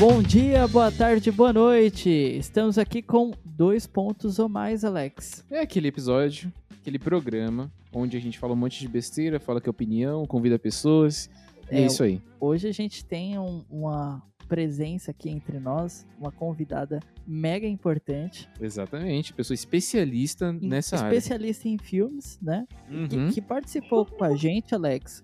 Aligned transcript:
Bom 0.00 0.22
dia, 0.22 0.66
boa 0.66 0.90
tarde, 0.90 1.30
boa 1.30 1.52
noite. 1.52 2.08
Estamos 2.08 2.78
aqui 2.78 3.02
com 3.02 3.32
dois 3.44 3.86
pontos 3.86 4.38
ou 4.38 4.48
mais, 4.48 4.82
Alex. 4.84 5.44
É 5.50 5.60
aquele 5.60 5.88
episódio, 5.88 6.50
aquele 6.80 6.98
programa 6.98 7.70
onde 7.92 8.16
a 8.16 8.20
gente 8.20 8.38
fala 8.38 8.54
um 8.54 8.56
monte 8.56 8.80
de 8.80 8.88
besteira, 8.88 9.38
fala 9.38 9.60
que 9.60 9.68
é 9.68 9.70
opinião, 9.70 10.24
convida 10.26 10.58
pessoas. 10.58 11.28
E 11.70 11.76
é, 11.76 11.82
É, 11.82 11.86
isso 11.86 12.02
aí. 12.02 12.20
Hoje 12.40 12.66
a 12.66 12.72
gente 12.72 13.04
tem 13.04 13.38
um- 13.38 13.62
uma 13.70 14.22
presença 14.48 15.10
aqui 15.10 15.28
entre 15.28 15.60
nós, 15.60 16.06
uma 16.18 16.32
convidada 16.32 16.98
mega 17.26 17.66
importante, 17.68 18.48
Exatamente. 18.60 19.32
Pessoa 19.34 19.54
especialista 19.54 20.46
em- 20.60 20.66
nessa 20.66 20.96
especialista 20.96 21.68
em 21.68 21.76
filmes, 21.78 22.38
né? 22.42 22.66
área. 22.88 23.06
Que, 23.08 23.16
Uhum. 23.16 23.30
que 23.30 23.40
participou 23.42 24.04
com 24.06 24.24
a 24.24 24.34
gente, 24.34 24.74
Alex, 24.74 25.22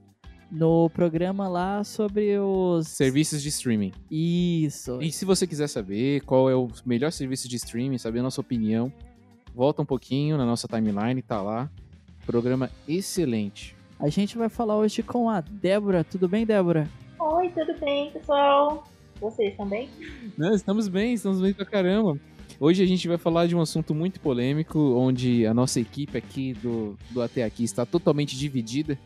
no 0.50 0.88
programa 0.90 1.48
lá 1.48 1.82
sobre 1.84 2.38
os. 2.38 2.88
Serviços 2.88 3.42
de 3.42 3.48
streaming. 3.48 3.92
Isso. 4.10 5.00
E 5.02 5.10
se 5.10 5.24
você 5.24 5.46
quiser 5.46 5.68
saber 5.68 6.22
qual 6.22 6.48
é 6.50 6.54
o 6.54 6.68
melhor 6.84 7.10
serviço 7.12 7.48
de 7.48 7.56
streaming, 7.56 7.98
saber 7.98 8.20
a 8.20 8.22
nossa 8.22 8.40
opinião, 8.40 8.92
volta 9.54 9.82
um 9.82 9.86
pouquinho 9.86 10.36
na 10.36 10.44
nossa 10.44 10.68
timeline, 10.68 11.20
tá 11.22 11.40
lá. 11.42 11.70
Programa 12.24 12.70
excelente. 12.88 13.76
A 13.98 14.08
gente 14.08 14.36
vai 14.36 14.48
falar 14.48 14.76
hoje 14.76 15.02
com 15.02 15.30
a 15.30 15.40
Débora. 15.40 16.04
Tudo 16.04 16.28
bem, 16.28 16.44
Débora? 16.44 16.88
Oi, 17.18 17.48
tudo 17.50 17.78
bem, 17.80 18.10
pessoal? 18.10 18.84
Vocês 19.20 19.56
também? 19.56 19.88
Não, 20.36 20.54
estamos 20.54 20.88
bem, 20.88 21.14
estamos 21.14 21.40
bem 21.40 21.54
pra 21.54 21.64
caramba. 21.64 22.18
Hoje 22.60 22.82
a 22.82 22.86
gente 22.86 23.06
vai 23.08 23.18
falar 23.18 23.46
de 23.46 23.56
um 23.56 23.60
assunto 23.60 23.94
muito 23.94 24.20
polêmico, 24.20 24.78
onde 24.78 25.46
a 25.46 25.54
nossa 25.54 25.80
equipe 25.80 26.16
aqui 26.16 26.54
do, 26.54 26.96
do 27.10 27.22
Até 27.22 27.44
Aqui 27.44 27.64
está 27.64 27.84
totalmente 27.84 28.36
dividida, 28.36 28.98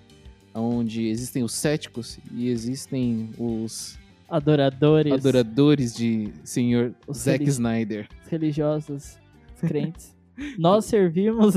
onde 0.54 1.08
existem 1.08 1.42
os 1.42 1.52
céticos 1.52 2.18
e 2.34 2.48
existem 2.48 3.30
os 3.38 3.98
Adoradores, 4.28 5.12
adoradores 5.12 5.94
de 5.94 6.30
senhor 6.44 6.94
Os 7.06 7.18
Zack 7.18 7.42
Snyder. 7.48 8.08
religiosos, 8.28 9.18
os 9.54 9.60
crentes. 9.68 10.16
Nós 10.58 10.84
servimos 10.86 11.54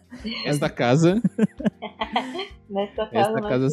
Esta 0.44 0.68
casa, 0.70 1.22
Nesta 2.68 3.06
casa 3.06 3.30
Esta 3.36 3.40
casa- 3.42 3.68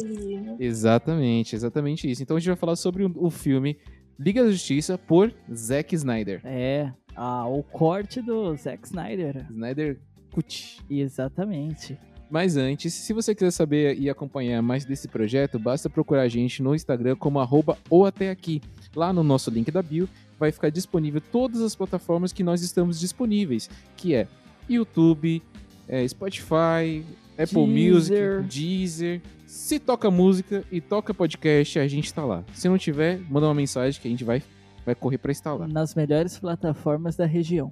exatamente, 0.60 1.56
exatamente 1.56 2.10
isso. 2.10 2.22
Então 2.22 2.36
a 2.36 2.40
gente 2.40 2.48
vai 2.48 2.56
falar 2.56 2.76
sobre 2.76 3.04
o, 3.04 3.12
o 3.16 3.30
filme 3.30 3.78
Liga 4.18 4.44
da 4.44 4.50
Justiça 4.50 4.96
por 4.98 5.34
Zack 5.52 5.94
Snyder. 5.94 6.40
É, 6.44 6.92
ah, 7.16 7.46
o 7.48 7.62
corte 7.62 8.20
do 8.20 8.54
Zack 8.54 8.86
Snyder. 8.86 9.46
Snyder 9.50 9.98
Cut. 10.30 10.78
Exatamente. 10.88 11.98
Mas 12.32 12.56
antes, 12.56 12.94
se 12.94 13.12
você 13.12 13.34
quiser 13.34 13.50
saber 13.50 14.00
e 14.00 14.08
acompanhar 14.08 14.62
mais 14.62 14.86
desse 14.86 15.06
projeto, 15.06 15.58
basta 15.58 15.90
procurar 15.90 16.22
a 16.22 16.28
gente 16.28 16.62
no 16.62 16.74
Instagram 16.74 17.14
como 17.14 17.38
arroba 17.38 17.76
ou 17.90 18.06
até 18.06 18.30
aqui. 18.30 18.62
Lá 18.96 19.12
no 19.12 19.22
nosso 19.22 19.50
link 19.50 19.70
da 19.70 19.82
bio 19.82 20.08
vai 20.40 20.50
ficar 20.50 20.70
disponível 20.70 21.20
todas 21.20 21.60
as 21.60 21.74
plataformas 21.74 22.32
que 22.32 22.42
nós 22.42 22.62
estamos 22.62 22.98
disponíveis, 22.98 23.68
que 23.98 24.14
é 24.14 24.26
YouTube, 24.66 25.42
é, 25.86 26.08
Spotify, 26.08 27.04
Apple 27.36 27.66
Deezer. 27.66 28.38
Music, 28.38 28.58
Deezer. 28.58 29.20
Se 29.44 29.78
toca 29.78 30.10
música 30.10 30.64
e 30.72 30.80
toca 30.80 31.12
podcast, 31.12 31.78
a 31.78 31.86
gente 31.86 32.14
tá 32.14 32.24
lá. 32.24 32.42
Se 32.54 32.66
não 32.66 32.78
tiver, 32.78 33.20
manda 33.28 33.46
uma 33.46 33.54
mensagem 33.54 34.00
que 34.00 34.08
a 34.08 34.10
gente 34.10 34.24
vai, 34.24 34.42
vai 34.86 34.94
correr 34.94 35.18
pra 35.18 35.32
instalar. 35.32 35.68
Nas 35.68 35.94
melhores 35.94 36.38
plataformas 36.38 37.14
da 37.14 37.26
região. 37.26 37.70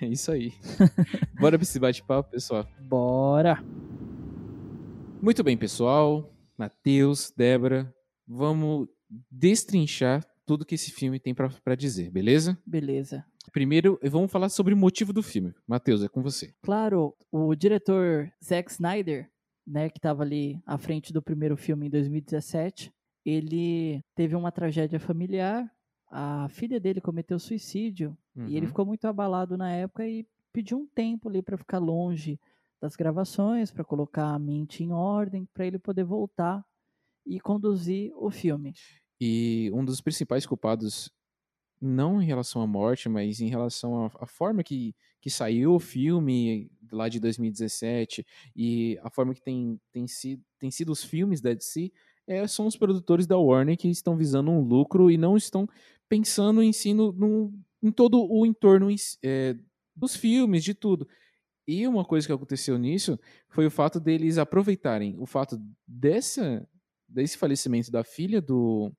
É 0.02 0.06
isso 0.06 0.32
aí. 0.32 0.54
Bora 1.38 1.58
pra 1.58 1.62
esse 1.62 1.78
bate-papo, 1.78 2.30
pessoal. 2.30 2.66
Bora! 2.80 3.62
Muito 5.20 5.44
bem, 5.44 5.56
pessoal. 5.56 6.32
Matheus, 6.56 7.32
Débora, 7.36 7.94
vamos 8.26 8.88
destrinchar 9.30 10.24
tudo 10.46 10.64
que 10.64 10.74
esse 10.74 10.90
filme 10.90 11.20
tem 11.20 11.34
pra 11.34 11.74
dizer, 11.74 12.10
beleza? 12.10 12.58
Beleza. 12.66 13.24
Primeiro, 13.52 13.98
vamos 14.04 14.30
falar 14.30 14.48
sobre 14.48 14.72
o 14.74 14.76
motivo 14.76 15.12
do 15.12 15.22
filme. 15.22 15.52
Matheus, 15.66 16.02
é 16.02 16.08
com 16.08 16.22
você. 16.22 16.54
Claro, 16.62 17.14
o 17.30 17.54
diretor 17.54 18.32
Zack 18.42 18.70
Snyder, 18.70 19.30
né, 19.66 19.88
que 19.88 19.98
estava 19.98 20.22
ali 20.22 20.60
à 20.66 20.78
frente 20.78 21.12
do 21.12 21.22
primeiro 21.22 21.56
filme 21.56 21.86
em 21.86 21.90
2017, 21.90 22.92
ele 23.24 24.00
teve 24.14 24.34
uma 24.34 24.50
tragédia 24.50 24.98
familiar. 24.98 25.70
A 26.10 26.48
filha 26.50 26.80
dele 26.80 27.00
cometeu 27.00 27.38
suicídio 27.38 28.16
e 28.46 28.56
ele 28.56 28.66
Uhum. 28.66 28.68
ficou 28.68 28.86
muito 28.86 29.06
abalado 29.06 29.56
na 29.56 29.70
época 29.72 30.06
e 30.06 30.26
pediu 30.52 30.78
um 30.78 30.86
tempo 30.86 31.28
ali 31.28 31.42
para 31.42 31.56
ficar 31.56 31.78
longe 31.78 32.38
das 32.80 32.96
gravações, 32.96 33.70
para 33.70 33.84
colocar 33.84 34.34
a 34.34 34.38
mente 34.38 34.82
em 34.82 34.92
ordem, 34.92 35.46
para 35.54 35.66
ele 35.66 35.78
poder 35.78 36.04
voltar 36.04 36.64
e 37.26 37.40
conduzir 37.40 38.12
o 38.16 38.30
filme. 38.30 38.74
E 39.20 39.70
um 39.74 39.84
dos 39.84 40.00
principais 40.00 40.46
culpados, 40.46 41.10
não 41.80 42.20
em 42.22 42.26
relação 42.26 42.62
à 42.62 42.66
morte, 42.66 43.08
mas 43.08 43.40
em 43.40 43.48
relação 43.48 44.06
à, 44.06 44.10
à 44.20 44.26
forma 44.26 44.62
que, 44.62 44.94
que 45.20 45.30
saiu 45.30 45.74
o 45.74 45.80
filme 45.80 46.70
lá 46.92 47.08
de 47.08 47.20
2017 47.20 48.24
e 48.56 48.98
a 49.02 49.10
forma 49.10 49.34
que 49.34 49.42
tem, 49.42 49.80
tem, 49.92 50.06
sido, 50.06 50.42
tem 50.58 50.70
sido 50.70 50.92
os 50.92 51.02
filmes 51.04 51.40
da 51.40 51.52
DC, 51.54 51.90
é, 52.26 52.46
são 52.46 52.66
os 52.66 52.76
produtores 52.76 53.26
da 53.26 53.36
Warner 53.38 53.76
que 53.76 53.88
estão 53.88 54.16
visando 54.16 54.50
um 54.50 54.60
lucro 54.60 55.10
e 55.10 55.16
não 55.18 55.36
estão 55.36 55.66
pensando 56.10 56.60
em 56.60 56.72
si 56.72 56.92
no, 56.92 57.54
em 57.80 57.92
todo 57.92 58.26
o 58.28 58.44
entorno 58.44 58.88
é, 59.24 59.54
dos 59.94 60.16
filmes, 60.16 60.64
de 60.64 60.74
tudo. 60.74 61.08
E 61.66 61.86
uma 61.86 62.04
coisa 62.04 62.26
que 62.26 62.32
aconteceu 62.32 62.76
nisso 62.76 63.18
foi 63.48 63.64
o 63.64 63.70
fato 63.70 64.00
deles 64.00 64.36
aproveitarem 64.36 65.14
o 65.20 65.24
fato 65.24 65.56
dessa, 65.86 66.66
desse 67.08 67.38
falecimento 67.38 67.92
da 67.92 68.02
filha 68.02 68.40
do, 68.40 68.92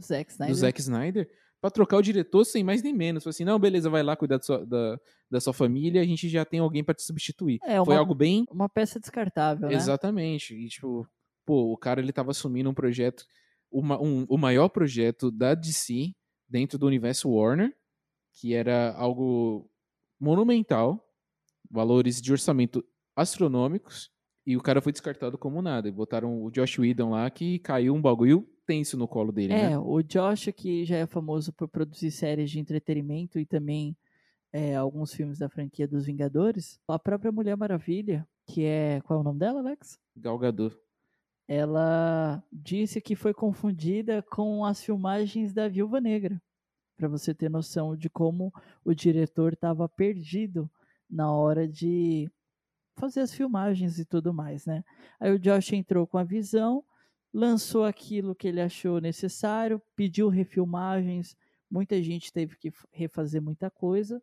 Zack 0.00 0.28
do 0.28 0.32
Snyder. 0.32 0.54
Zack 0.54 0.80
Snyder 0.80 1.30
pra 1.60 1.70
trocar 1.70 1.96
o 1.96 2.02
diretor 2.02 2.44
sem 2.44 2.62
mais 2.62 2.80
nem 2.80 2.94
menos. 2.94 3.24
Falei 3.24 3.32
assim, 3.32 3.44
não, 3.44 3.58
beleza, 3.58 3.90
vai 3.90 4.04
lá 4.04 4.16
cuidar 4.16 4.36
da 4.36 4.42
sua, 4.42 4.64
da, 4.64 5.00
da 5.28 5.40
sua 5.40 5.52
família, 5.52 6.00
a 6.00 6.04
gente 6.04 6.28
já 6.28 6.44
tem 6.44 6.60
alguém 6.60 6.84
pra 6.84 6.94
te 6.94 7.02
substituir. 7.02 7.58
É 7.64 7.76
Foi 7.84 7.94
uma, 7.94 7.98
algo 7.98 8.14
bem 8.14 8.44
uma 8.50 8.68
peça 8.68 9.00
descartável, 9.00 9.68
né? 9.68 9.74
Exatamente. 9.74 10.54
E, 10.54 10.68
tipo, 10.68 11.08
pô, 11.44 11.72
o 11.72 11.76
cara 11.76 12.00
ele 12.00 12.12
tava 12.12 12.30
assumindo 12.30 12.70
um 12.70 12.74
projeto, 12.74 13.24
uma, 13.70 14.00
um, 14.00 14.24
o 14.28 14.38
maior 14.38 14.68
projeto 14.68 15.28
da 15.30 15.54
DC 15.54 16.12
dentro 16.52 16.78
do 16.78 16.86
universo 16.86 17.30
Warner, 17.30 17.74
que 18.34 18.52
era 18.52 18.92
algo 18.92 19.70
monumental, 20.20 21.02
valores 21.70 22.20
de 22.20 22.30
orçamento 22.30 22.84
astronômicos, 23.16 24.10
e 24.46 24.54
o 24.56 24.60
cara 24.60 24.82
foi 24.82 24.92
descartado 24.92 25.38
como 25.38 25.62
nada. 25.62 25.88
E 25.88 25.92
botaram 25.92 26.42
o 26.42 26.50
Josh 26.50 26.78
Whedon 26.78 27.10
lá, 27.10 27.30
que 27.30 27.58
caiu 27.60 27.94
um 27.94 28.02
bagulho 28.02 28.46
tenso 28.66 28.96
no 28.98 29.08
colo 29.08 29.32
dele, 29.32 29.54
É, 29.54 29.70
né? 29.70 29.78
o 29.78 30.02
Josh, 30.02 30.50
que 30.54 30.84
já 30.84 30.96
é 30.96 31.06
famoso 31.06 31.52
por 31.54 31.68
produzir 31.68 32.10
séries 32.10 32.50
de 32.50 32.58
entretenimento 32.60 33.38
e 33.38 33.46
também 33.46 33.96
é, 34.52 34.76
alguns 34.76 35.14
filmes 35.14 35.38
da 35.38 35.48
franquia 35.48 35.88
dos 35.88 36.04
Vingadores, 36.04 36.78
a 36.86 36.98
própria 36.98 37.32
Mulher 37.32 37.56
Maravilha, 37.56 38.28
que 38.46 38.64
é. 38.64 39.00
Qual 39.04 39.18
é 39.18 39.20
o 39.22 39.24
nome 39.24 39.38
dela, 39.38 39.60
Alex? 39.60 39.98
Gal 40.16 40.38
Gadot. 40.38 40.76
Ela 41.54 42.42
disse 42.50 42.98
que 42.98 43.14
foi 43.14 43.34
confundida 43.34 44.22
com 44.22 44.64
as 44.64 44.82
filmagens 44.82 45.52
da 45.52 45.68
Viúva 45.68 46.00
Negra. 46.00 46.40
Pra 46.96 47.08
você 47.08 47.34
ter 47.34 47.50
noção 47.50 47.94
de 47.94 48.08
como 48.08 48.50
o 48.82 48.94
diretor 48.94 49.52
estava 49.52 49.86
perdido 49.86 50.70
na 51.10 51.30
hora 51.30 51.68
de 51.68 52.26
fazer 52.96 53.20
as 53.20 53.34
filmagens 53.34 53.98
e 53.98 54.06
tudo 54.06 54.32
mais, 54.32 54.64
né? 54.64 54.82
Aí 55.20 55.30
o 55.30 55.38
Josh 55.38 55.74
entrou 55.74 56.06
com 56.06 56.16
a 56.16 56.24
visão, 56.24 56.82
lançou 57.30 57.84
aquilo 57.84 58.34
que 58.34 58.48
ele 58.48 58.62
achou 58.62 58.98
necessário, 58.98 59.78
pediu 59.94 60.30
refilmagens, 60.30 61.36
muita 61.70 62.02
gente 62.02 62.32
teve 62.32 62.56
que 62.56 62.72
refazer 62.90 63.42
muita 63.42 63.68
coisa. 63.68 64.22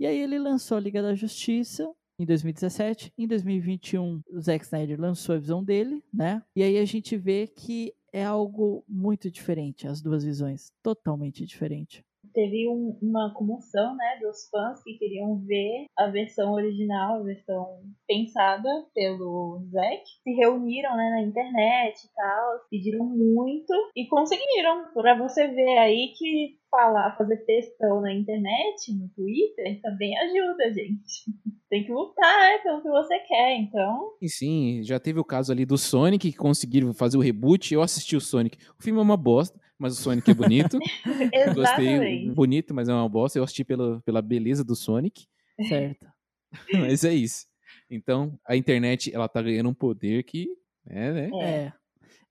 E 0.00 0.06
aí 0.06 0.18
ele 0.18 0.38
lançou 0.38 0.78
a 0.78 0.80
Liga 0.80 1.02
da 1.02 1.14
Justiça 1.14 1.86
em 2.18 2.24
2017. 2.24 3.12
Em 3.18 3.26
2021, 3.26 4.20
o 4.30 4.40
Zack 4.40 4.64
Snyder 4.64 5.00
lançou 5.00 5.34
a 5.34 5.38
visão 5.38 5.62
dele, 5.62 6.02
né? 6.12 6.42
E 6.54 6.62
aí 6.62 6.78
a 6.78 6.84
gente 6.84 7.16
vê 7.16 7.46
que 7.46 7.92
é 8.12 8.24
algo 8.24 8.84
muito 8.88 9.30
diferente, 9.30 9.86
as 9.86 10.00
duas 10.00 10.24
visões, 10.24 10.72
totalmente 10.82 11.44
diferente. 11.44 12.02
Teve 12.34 12.68
um- 12.68 12.98
uma 13.00 13.32
comoção, 13.34 13.94
né, 13.96 14.18
dos 14.20 14.48
fãs 14.50 14.82
que 14.82 14.94
queriam 14.98 15.38
ver 15.46 15.86
a 15.96 16.08
versão 16.08 16.52
original, 16.52 17.20
a 17.20 17.22
versão 17.22 17.80
pensada 18.06 18.68
pelo 18.94 19.62
Zack. 19.70 20.02
Se 20.22 20.32
reuniram, 20.32 20.96
né, 20.96 21.10
na 21.10 21.22
internet 21.22 22.04
e 22.04 22.14
tal, 22.14 22.60
pediram 22.70 23.06
muito 23.06 23.72
e 23.94 24.06
conseguiram. 24.08 24.92
Pra 24.92 25.16
você 25.16 25.46
ver 25.48 25.78
aí 25.78 26.12
que 26.18 26.58
falar, 26.76 27.16
fazer 27.16 27.38
textão 27.38 28.02
na 28.02 28.12
internet, 28.12 28.92
no 28.92 29.08
Twitter, 29.08 29.80
também 29.80 30.16
ajuda, 30.18 30.74
gente. 30.74 31.24
Tem 31.70 31.84
que 31.84 31.92
lutar, 31.92 32.38
né, 32.42 32.58
pelo 32.58 32.82
que 32.82 32.88
você 32.88 33.18
quer, 33.20 33.56
então... 33.56 34.12
E 34.20 34.28
sim, 34.28 34.82
já 34.84 35.00
teve 35.00 35.18
o 35.18 35.24
caso 35.24 35.50
ali 35.50 35.64
do 35.64 35.76
Sonic, 35.76 36.30
que 36.30 36.36
conseguiram 36.36 36.94
fazer 36.94 37.16
o 37.16 37.20
reboot. 37.20 37.74
Eu 37.74 37.82
assisti 37.82 38.14
o 38.14 38.20
Sonic. 38.20 38.56
O 38.78 38.82
filme 38.82 39.00
é 39.00 39.02
uma 39.02 39.16
bosta, 39.16 39.58
mas 39.76 39.98
o 39.98 40.02
Sonic 40.02 40.30
é 40.30 40.34
bonito. 40.34 40.78
Gostei, 41.54 41.88
Exatamente. 41.88 42.30
bonito, 42.30 42.72
mas 42.72 42.88
é 42.88 42.92
uma 42.92 43.08
bosta. 43.08 43.38
Eu 43.38 43.42
assisti 43.42 43.64
pela, 43.64 44.00
pela 44.02 44.22
beleza 44.22 44.62
do 44.62 44.76
Sonic. 44.76 45.26
Certo. 45.68 46.06
mas 46.72 47.02
é 47.02 47.12
isso. 47.12 47.46
Então, 47.90 48.38
a 48.46 48.54
internet, 48.56 49.12
ela 49.12 49.28
tá 49.28 49.42
ganhando 49.42 49.68
um 49.68 49.74
poder 49.74 50.22
que, 50.22 50.48
é, 50.86 51.12
né? 51.12 51.30
É. 51.32 51.44
É. 51.44 51.72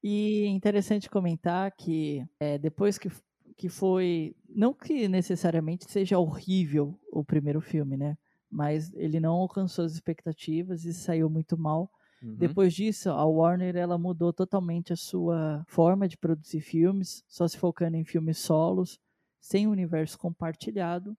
E 0.02 0.44
é 0.44 0.48
interessante 0.50 1.10
comentar 1.10 1.72
que 1.76 2.24
é, 2.40 2.58
depois 2.58 2.98
que, 2.98 3.10
que 3.58 3.70
foi. 3.70 4.36
Não 4.48 4.74
que 4.74 5.08
necessariamente 5.08 5.90
seja 5.90 6.20
horrível 6.20 7.00
o 7.12 7.24
primeiro 7.24 7.62
filme, 7.62 7.98
né? 7.98 8.18
Mas 8.50 8.94
ele 8.94 9.20
não 9.20 9.34
alcançou 9.34 9.86
as 9.86 9.94
expectativas 9.94 10.86
e 10.86 10.94
saiu 10.94 11.30
muito 11.30 11.58
mal. 11.58 11.90
Uhum. 12.22 12.36
Depois 12.36 12.74
disso, 12.74 13.10
a 13.10 13.26
Warner 13.26 13.76
ela 13.76 13.98
mudou 13.98 14.32
totalmente 14.32 14.94
a 14.94 14.96
sua 14.96 15.64
forma 15.68 16.08
de 16.08 16.18
produzir 16.18 16.62
filmes, 16.62 17.24
só 17.28 17.48
se 17.48 17.58
focando 17.58 17.98
em 17.98 18.06
filmes 18.06 18.38
solos, 18.38 19.00
sem 19.40 19.68
universo 19.68 20.18
compartilhado. 20.18 21.16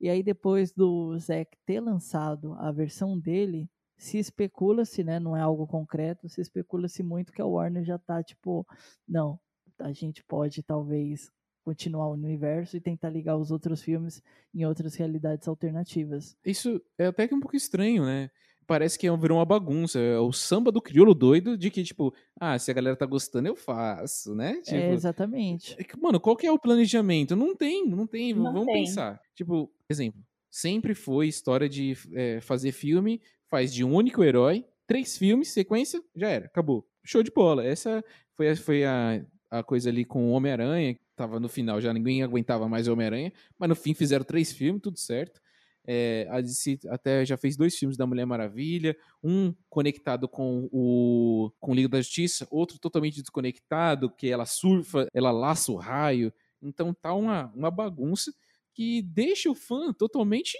E 0.00 0.08
aí 0.08 0.22
depois 0.22 0.72
do 0.72 1.16
Zack 1.18 1.58
ter 1.66 1.80
lançado 1.80 2.54
a 2.54 2.72
versão 2.72 3.18
dele, 3.18 3.68
se 3.98 4.16
especula-se, 4.16 5.04
né, 5.04 5.20
não 5.20 5.36
é 5.36 5.42
algo 5.42 5.66
concreto, 5.66 6.26
se 6.26 6.40
especula-se 6.40 7.02
muito 7.02 7.32
que 7.32 7.42
a 7.42 7.46
Warner 7.46 7.84
já 7.84 7.98
tá 7.98 8.22
tipo, 8.22 8.66
não, 9.06 9.38
a 9.78 9.92
gente 9.92 10.24
pode 10.24 10.62
talvez 10.62 11.30
continuar 11.64 12.08
o 12.08 12.12
universo 12.12 12.76
e 12.76 12.80
tentar 12.80 13.10
ligar 13.10 13.36
os 13.36 13.50
outros 13.50 13.82
filmes 13.82 14.22
em 14.54 14.64
outras 14.64 14.94
realidades 14.94 15.46
alternativas. 15.48 16.36
Isso 16.44 16.80
é 16.98 17.06
até 17.06 17.26
que 17.28 17.34
um 17.34 17.40
pouco 17.40 17.56
estranho, 17.56 18.04
né? 18.04 18.30
Parece 18.66 18.96
que 18.98 19.06
é- 19.06 19.16
virou 19.16 19.38
uma 19.38 19.44
bagunça. 19.44 19.98
É 19.98 20.18
o 20.18 20.32
samba 20.32 20.70
do 20.70 20.80
crioulo 20.80 21.12
doido 21.14 21.56
de 21.58 21.70
que, 21.70 21.82
tipo, 21.82 22.14
ah, 22.40 22.56
se 22.58 22.70
a 22.70 22.74
galera 22.74 22.96
tá 22.96 23.04
gostando, 23.04 23.48
eu 23.48 23.56
faço, 23.56 24.34
né? 24.34 24.60
Tipo, 24.62 24.76
é, 24.76 24.92
exatamente. 24.92 25.74
é 25.78 25.82
que, 25.84 25.98
Mano, 26.00 26.20
qual 26.20 26.36
que 26.36 26.46
é 26.46 26.52
o 26.52 26.58
planejamento? 26.58 27.34
Não 27.34 27.54
tem, 27.54 27.86
não 27.88 28.06
tem. 28.06 28.32
Não 28.32 28.44
Vamos 28.44 28.66
tem. 28.66 28.84
pensar. 28.84 29.20
Tipo, 29.34 29.70
exemplo, 29.88 30.20
sempre 30.50 30.94
foi 30.94 31.26
história 31.26 31.68
de 31.68 31.94
é, 32.14 32.40
fazer 32.40 32.70
filme, 32.72 33.20
faz 33.48 33.74
de 33.74 33.84
um 33.84 33.92
único 33.94 34.22
herói, 34.22 34.64
três 34.86 35.18
filmes, 35.18 35.48
sequência, 35.48 36.00
já 36.14 36.28
era, 36.28 36.46
acabou. 36.46 36.86
Show 37.04 37.22
de 37.24 37.30
bola. 37.32 37.64
Essa 37.66 38.04
foi, 38.34 38.50
a- 38.50 38.56
foi 38.56 38.84
a, 38.84 39.24
a 39.50 39.62
coisa 39.64 39.90
ali 39.90 40.04
com 40.04 40.28
o 40.28 40.30
Homem-Aranha, 40.30 40.96
tava 41.20 41.38
no 41.38 41.50
final, 41.50 41.78
já 41.82 41.92
ninguém 41.92 42.22
aguentava 42.22 42.66
mais 42.66 42.88
o 42.88 42.92
Homem-Aranha, 42.94 43.30
mas 43.58 43.68
no 43.68 43.76
fim 43.76 43.92
fizeram 43.92 44.24
três 44.24 44.50
filmes, 44.52 44.80
tudo 44.80 44.98
certo. 44.98 45.38
É, 45.86 46.26
a 46.30 46.40
DC 46.40 46.78
até 46.88 47.26
já 47.26 47.36
fez 47.36 47.56
dois 47.58 47.76
filmes 47.76 47.96
da 47.96 48.06
Mulher 48.06 48.24
Maravilha, 48.24 48.96
um 49.22 49.54
conectado 49.68 50.26
com 50.26 50.68
o 50.72 51.50
com 51.58 51.72
o 51.72 51.74
Liga 51.74 51.88
da 51.88 52.00
Justiça, 52.00 52.46
outro 52.50 52.78
totalmente 52.78 53.20
desconectado, 53.20 54.10
que 54.10 54.28
ela 54.28 54.46
surfa, 54.46 55.08
ela 55.12 55.30
laça 55.30 55.70
o 55.72 55.76
raio. 55.76 56.32
Então 56.62 56.94
tá 56.94 57.12
uma, 57.12 57.52
uma 57.54 57.70
bagunça 57.70 58.32
que 58.72 59.02
deixa 59.02 59.50
o 59.50 59.54
fã 59.54 59.92
totalmente 59.92 60.56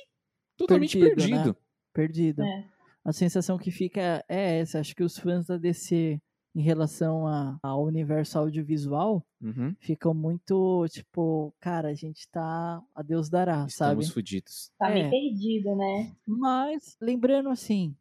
totalmente 0.59 0.99
Perdido, 0.99 1.31
né? 1.31 1.37
perdido. 1.37 1.57
Perdido. 1.93 2.43
É. 2.43 2.69
A 3.05 3.13
sensação 3.13 3.57
que 3.57 3.71
fica 3.71 4.23
é 4.29 4.59
essa. 4.59 4.79
Acho 4.79 4.95
que 4.95 5.03
os 5.03 5.19
fãs 5.19 5.47
da 5.47 5.57
DC, 5.57 6.21
em 6.55 6.61
relação 6.63 7.27
a- 7.27 7.59
ao 7.63 7.85
universo 7.85 8.39
audiovisual, 8.39 9.25
Uhum. 9.41 9.75
ficam 9.79 10.13
muito 10.13 10.87
tipo, 10.91 11.55
cara, 11.61 11.89
a 11.89 11.95
gente 11.95 12.29
tá. 12.29 12.83
A 12.95 13.03
Deus 13.03 13.29
dará, 13.31 13.69
sabe? 13.69 14.01
Estamos 14.03 14.11
fudidos. 14.11 14.71
Tá 14.79 14.91
É. 14.91 14.95
meio 14.95 15.11
perdido, 15.11 15.75
né? 15.77 16.13
Mas, 16.27 16.97
lembrando 17.01 17.49
assim, 17.49 17.95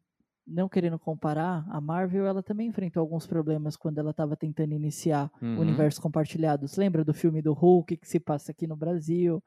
não 0.46 0.68
querendo 0.68 0.98
comparar, 0.98 1.64
a 1.70 1.80
Marvel 1.80 2.26
ela 2.26 2.42
também 2.42 2.66
enfrentou 2.68 3.00
alguns 3.00 3.26
problemas 3.26 3.76
quando 3.76 3.98
ela 3.98 4.10
estava 4.10 4.36
tentando 4.36 4.74
iniciar 4.74 5.30
Uhum. 5.40 5.58
o 5.58 5.60
universo 5.60 6.00
compartilhado. 6.02 6.66
Você 6.66 6.80
lembra 6.80 7.04
do 7.04 7.14
filme 7.14 7.40
do 7.40 7.52
Hulk 7.52 7.96
que 7.98 8.08
se 8.08 8.18
passa 8.18 8.50
aqui 8.50 8.66
no 8.66 8.74
Brasil? 8.76 9.42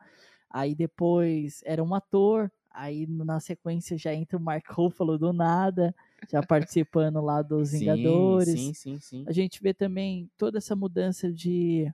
Aí 0.50 0.74
depois 0.74 1.62
era 1.66 1.84
um 1.84 1.94
ator, 1.94 2.50
aí 2.72 3.06
na 3.08 3.40
sequência 3.40 3.98
já 3.98 4.14
entra 4.14 4.38
o 4.38 4.42
Mark 4.42 4.66
Ruffalo 4.72 5.18
do 5.20 5.34
nada, 5.34 5.94
já 6.32 6.42
participando 6.42 7.22
lá 7.22 7.42
dos 7.42 7.72
Vingadores. 7.72 8.60
Sim, 8.60 8.74
sim, 8.74 9.00
sim. 9.00 9.24
A 9.28 9.32
gente 9.32 9.62
vê 9.62 9.74
também 9.74 10.30
toda 10.38 10.58
essa 10.58 10.76
mudança 10.76 11.32
de 11.32 11.92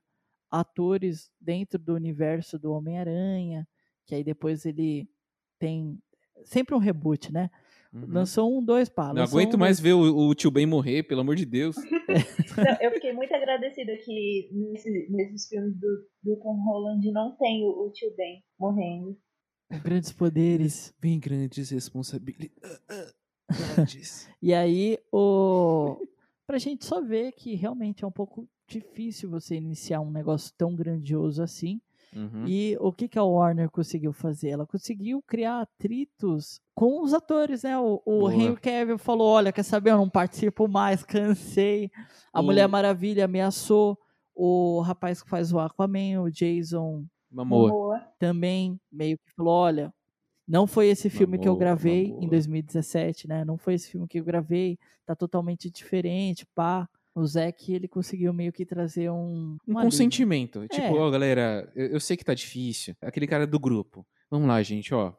atores 0.50 1.30
dentro 1.40 1.78
do 1.80 1.94
universo 1.94 2.58
do 2.58 2.72
Homem-Aranha, 2.72 3.68
que 4.06 4.16
aí 4.16 4.24
depois 4.24 4.66
ele 4.66 5.08
tem 5.60 6.00
sempre 6.44 6.74
um 6.74 6.80
reboot, 6.80 7.32
né? 7.32 7.50
Uhum. 7.92 8.06
Lançou 8.08 8.56
um, 8.58 8.64
dois, 8.64 8.88
pá. 8.88 9.12
Não 9.14 9.24
aguento 9.24 9.56
um, 9.56 9.58
mais 9.58 9.80
dois- 9.80 9.84
ver 9.84 9.94
o, 9.94 10.28
o 10.28 10.36
tio 10.36 10.52
Ben 10.52 10.66
morrer, 10.66 11.04
pelo 11.04 11.22
amor 11.22 11.36
de 11.36 11.46
Deus. 11.46 11.76
Então, 12.60 12.76
eu 12.82 12.92
fiquei 12.92 13.14
muito 13.14 13.34
agradecida 13.34 13.96
que 13.98 14.50
nesse- 14.52 15.08
nesses 15.12 15.48
filmes 15.48 15.76
do, 15.80 15.88
do 16.24 16.36
Tom 16.42 16.56
Holland 16.66 17.10
não 17.12 17.36
tem 17.38 17.64
o, 17.64 17.86
o 17.88 17.92
tio 17.92 18.14
Ben 18.18 18.44
morrendo. 18.60 19.16
Grandes 19.84 20.12
poderes. 20.12 20.94
Vem 21.00 21.20
grandes 21.20 21.70
responsabilidades. 21.70 22.58
E 24.42 24.54
aí, 24.54 24.98
o... 25.12 25.98
pra 26.48 26.58
gente 26.58 26.86
só 26.86 27.02
ver 27.02 27.34
que 27.34 27.56
realmente 27.56 28.04
é 28.06 28.08
um 28.08 28.12
pouco 28.12 28.48
difícil 28.68 29.30
você 29.30 29.56
iniciar 29.56 30.00
um 30.00 30.12
negócio 30.12 30.54
tão 30.58 30.76
grandioso 30.76 31.44
assim. 31.44 31.82
Uhum. 32.16 32.48
E 32.48 32.76
o 32.80 32.92
que, 32.92 33.08
que 33.08 33.20
a 33.20 33.24
Warner 33.24 33.70
conseguiu 33.70 34.12
fazer? 34.14 34.50
Ela 34.50 34.66
conseguiu 34.66 35.22
criar 35.28 35.62
atritos 35.62 36.60
com 36.74 37.04
os 37.04 37.14
atores, 37.14 37.64
né? 37.64 37.78
O, 37.78 38.02
o. 38.06 38.32
Henry 38.32 38.56
Cavill 38.58 38.98
falou, 38.98 39.28
olha, 39.28 39.52
quer 39.52 39.62
saber, 39.64 39.92
eu 39.92 39.98
não 39.98 40.10
participo 40.10 40.68
mais, 40.68 41.04
cansei. 41.06 41.92
A 42.34 42.40
O- 42.40 42.44
Mulher 42.44 42.68
Maravilha 42.68 43.26
ameaçou. 43.26 43.98
O 44.34 44.80
rapaz 44.82 45.22
que 45.22 45.30
faz 45.30 45.52
o 45.52 45.60
Aquaman, 45.60 46.22
o 46.22 46.32
Jason, 46.32 47.04
Mamor. 47.30 47.70
Momoa. 47.70 48.02
também 48.18 48.80
meio 48.90 49.18
que 49.18 49.32
falou, 49.36 49.54
olha, 49.54 49.94
não 50.50 50.66
foi 50.66 50.88
esse 50.88 51.10
filme 51.10 51.38
que 51.38 51.48
eu 51.48 51.56
gravei 51.56 52.08
em 52.08 52.14
mamor. 52.14 52.30
2017, 52.32 53.28
né? 53.28 53.46
Não 53.46 53.58
foi 53.58 53.76
esse 53.76 53.90
filme 53.92 54.08
que 54.08 54.20
eu 54.20 54.24
gravei, 54.24 54.78
tá 55.06 55.16
totalmente 55.16 55.70
diferente, 55.70 56.46
pá. 56.56 56.90
O 57.16 57.26
Zack, 57.26 57.72
ele 57.74 57.88
conseguiu 57.88 58.34
meio 58.34 58.52
que 58.52 58.66
trazer 58.66 59.10
um... 59.12 59.58
Um 59.68 59.74
consentimento. 59.74 60.68
Tipo, 60.68 60.82
É. 60.82 60.92
ó, 60.92 61.10
galera, 61.10 61.72
eu, 61.76 61.88
eu 61.88 62.00
sei 62.00 62.16
que 62.18 62.24
tá 62.24 62.34
difícil. 62.34 62.96
Aquele 63.02 63.28
cara 63.28 63.46
do 63.46 63.60
grupo. 63.60 64.06
Vamos 64.30 64.48
lá, 64.48 64.62
gente, 64.64 64.94
ó. 64.94 65.14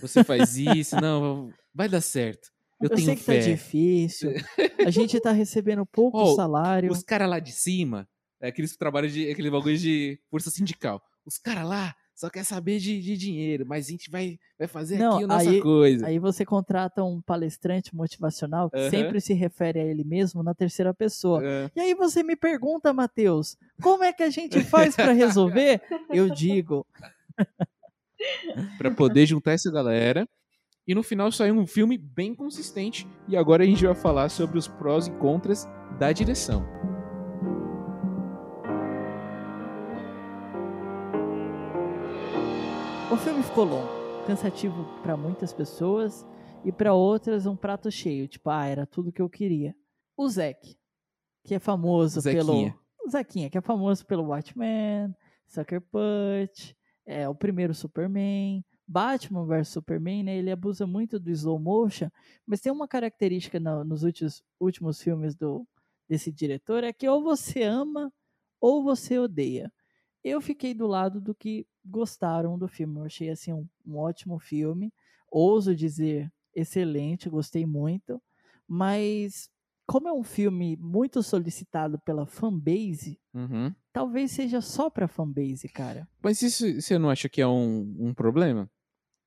Você 0.00 0.22
faz 0.24 0.56
isso, 0.58 0.96
não, 1.00 1.50
vai 1.74 1.88
dar 1.88 2.00
certo. 2.00 2.48
Eu, 2.80 2.88
Eu 2.90 2.96
tenho 2.96 3.06
sei 3.06 3.16
que 3.16 3.22
fé. 3.22 3.38
tá 3.40 3.46
difícil. 3.46 4.32
A 4.86 4.90
gente 4.90 5.18
tá 5.20 5.32
recebendo 5.32 5.84
pouco 5.86 6.18
Ó, 6.18 6.34
salário. 6.36 6.90
Os 6.92 7.02
caras 7.02 7.28
lá 7.28 7.38
de 7.38 7.52
cima, 7.52 8.06
é 8.40 8.48
aqueles 8.48 8.72
que 8.72 8.78
trabalham 8.78 9.08
de 9.10 9.28
aquele 9.30 9.50
bagulho 9.50 9.76
de 9.78 10.18
força 10.30 10.50
sindical. 10.50 11.02
Os 11.26 11.38
caras 11.38 11.66
lá 11.66 11.94
só 12.14 12.30
quer 12.30 12.44
saber 12.44 12.78
de, 12.78 13.00
de 13.00 13.16
dinheiro, 13.16 13.64
mas 13.66 13.86
a 13.86 13.90
gente 13.90 14.08
vai, 14.10 14.38
vai 14.58 14.68
fazer 14.68 14.98
Não, 14.98 15.14
aqui 15.16 15.24
a 15.24 15.26
nossa 15.26 15.50
aí- 15.50 15.60
coisa. 15.60 16.06
Aí 16.06 16.18
você 16.18 16.44
contrata 16.44 17.02
um 17.02 17.20
palestrante 17.20 17.94
motivacional 17.94 18.70
que 18.70 18.88
sempre 18.90 19.20
se 19.20 19.34
refere 19.34 19.80
a 19.80 19.84
ele 19.84 20.04
mesmo 20.04 20.42
na 20.42 20.54
terceira 20.54 20.94
pessoa. 20.94 21.40
É. 21.44 21.70
E 21.74 21.80
aí 21.80 21.94
você 21.94 22.22
me 22.22 22.36
pergunta, 22.36 22.92
Matheus, 22.92 23.56
como 23.82 24.04
é 24.04 24.12
que 24.12 24.22
a 24.22 24.30
gente 24.30 24.60
faz 24.64 24.94
pra 24.94 25.12
resolver? 25.12 25.80
Eu 26.10 26.30
digo, 26.30 26.86
Pra 28.78 28.90
poder 28.90 29.26
juntar 29.26 29.52
essa 29.52 29.70
galera. 29.70 30.26
E 30.86 30.94
no 30.94 31.02
final 31.02 31.32
saiu 31.32 31.54
um 31.54 31.66
filme 31.66 31.96
bem 31.98 32.34
consistente. 32.34 33.06
E 33.28 33.36
agora 33.36 33.62
a 33.64 33.66
gente 33.66 33.84
vai 33.84 33.94
falar 33.94 34.28
sobre 34.28 34.58
os 34.58 34.68
prós 34.68 35.06
e 35.06 35.10
contras 35.12 35.66
da 35.98 36.12
direção. 36.12 36.64
O 43.14 43.16
filme 43.16 43.42
ficou 43.42 43.64
longo, 43.64 43.88
cansativo 44.26 44.84
pra 45.02 45.16
muitas 45.16 45.52
pessoas 45.52 46.26
e 46.64 46.72
pra 46.72 46.94
outras 46.94 47.46
um 47.46 47.56
prato 47.56 47.90
cheio, 47.90 48.26
tipo, 48.26 48.50
ah, 48.50 48.66
era 48.66 48.86
tudo 48.86 49.12
que 49.12 49.22
eu 49.22 49.28
queria. 49.28 49.74
O 50.16 50.28
Zack, 50.28 50.76
que 51.44 51.54
é 51.54 51.58
famoso 51.58 52.22
pelo 52.22 52.52
Zequinha. 52.52 52.78
o 53.04 53.10
Zequinha, 53.10 53.50
que 53.50 53.58
é 53.58 53.60
famoso 53.60 54.04
pelo 54.06 54.24
Watchmen, 54.28 55.14
Sucker 55.46 55.80
Punch, 55.80 56.76
é 57.06 57.28
o 57.28 57.34
primeiro 57.34 57.74
Superman, 57.74 58.64
Batman 58.86 59.46
vs 59.46 59.68
Superman, 59.68 60.22
né? 60.24 60.36
Ele 60.36 60.50
abusa 60.50 60.86
muito 60.86 61.18
do 61.18 61.30
slow 61.30 61.58
motion, 61.58 62.08
mas 62.46 62.60
tem 62.60 62.72
uma 62.72 62.88
característica 62.88 63.60
no- 63.60 63.84
nos 63.84 64.02
últimos, 64.02 64.42
últimos 64.60 65.00
filmes 65.00 65.34
do 65.34 65.66
desse 66.08 66.30
diretor 66.30 66.84
é 66.84 66.92
que 66.92 67.08
ou 67.08 67.22
você 67.22 67.62
ama 67.62 68.12
ou 68.60 68.82
você 68.82 69.18
odeia. 69.18 69.72
Eu 70.24 70.40
fiquei 70.40 70.72
do 70.74 70.86
lado 70.86 71.20
do 71.20 71.34
que 71.34 71.66
gostaram 71.84 72.58
do 72.58 72.66
filme. 72.66 72.98
Eu 72.98 73.04
achei 73.04 73.28
assim 73.30 73.52
um, 73.52 73.68
um 73.86 73.98
ótimo 73.98 74.38
filme. 74.38 74.92
Ouso 75.30 75.74
dizer 75.76 76.32
excelente, 76.54 77.28
gostei 77.28 77.66
muito. 77.66 78.20
Mas 78.66 79.50
como 79.86 80.08
é 80.08 80.12
um 80.12 80.22
filme 80.22 80.76
muito 80.78 81.22
solicitado 81.22 81.98
pela 82.00 82.26
fanbase, 82.26 83.20
Uhum. 83.34 83.74
talvez 83.92 84.30
seja 84.32 84.60
só 84.62 84.88
pra 84.88 85.06
fanbase, 85.06 85.68
cara. 85.68 86.08
Mas 86.22 86.40
isso 86.40 86.80
você 86.80 86.98
não 86.98 87.10
acha 87.10 87.28
que 87.28 87.42
é 87.42 87.46
um, 87.46 87.94
um 87.98 88.14
problema? 88.14 88.70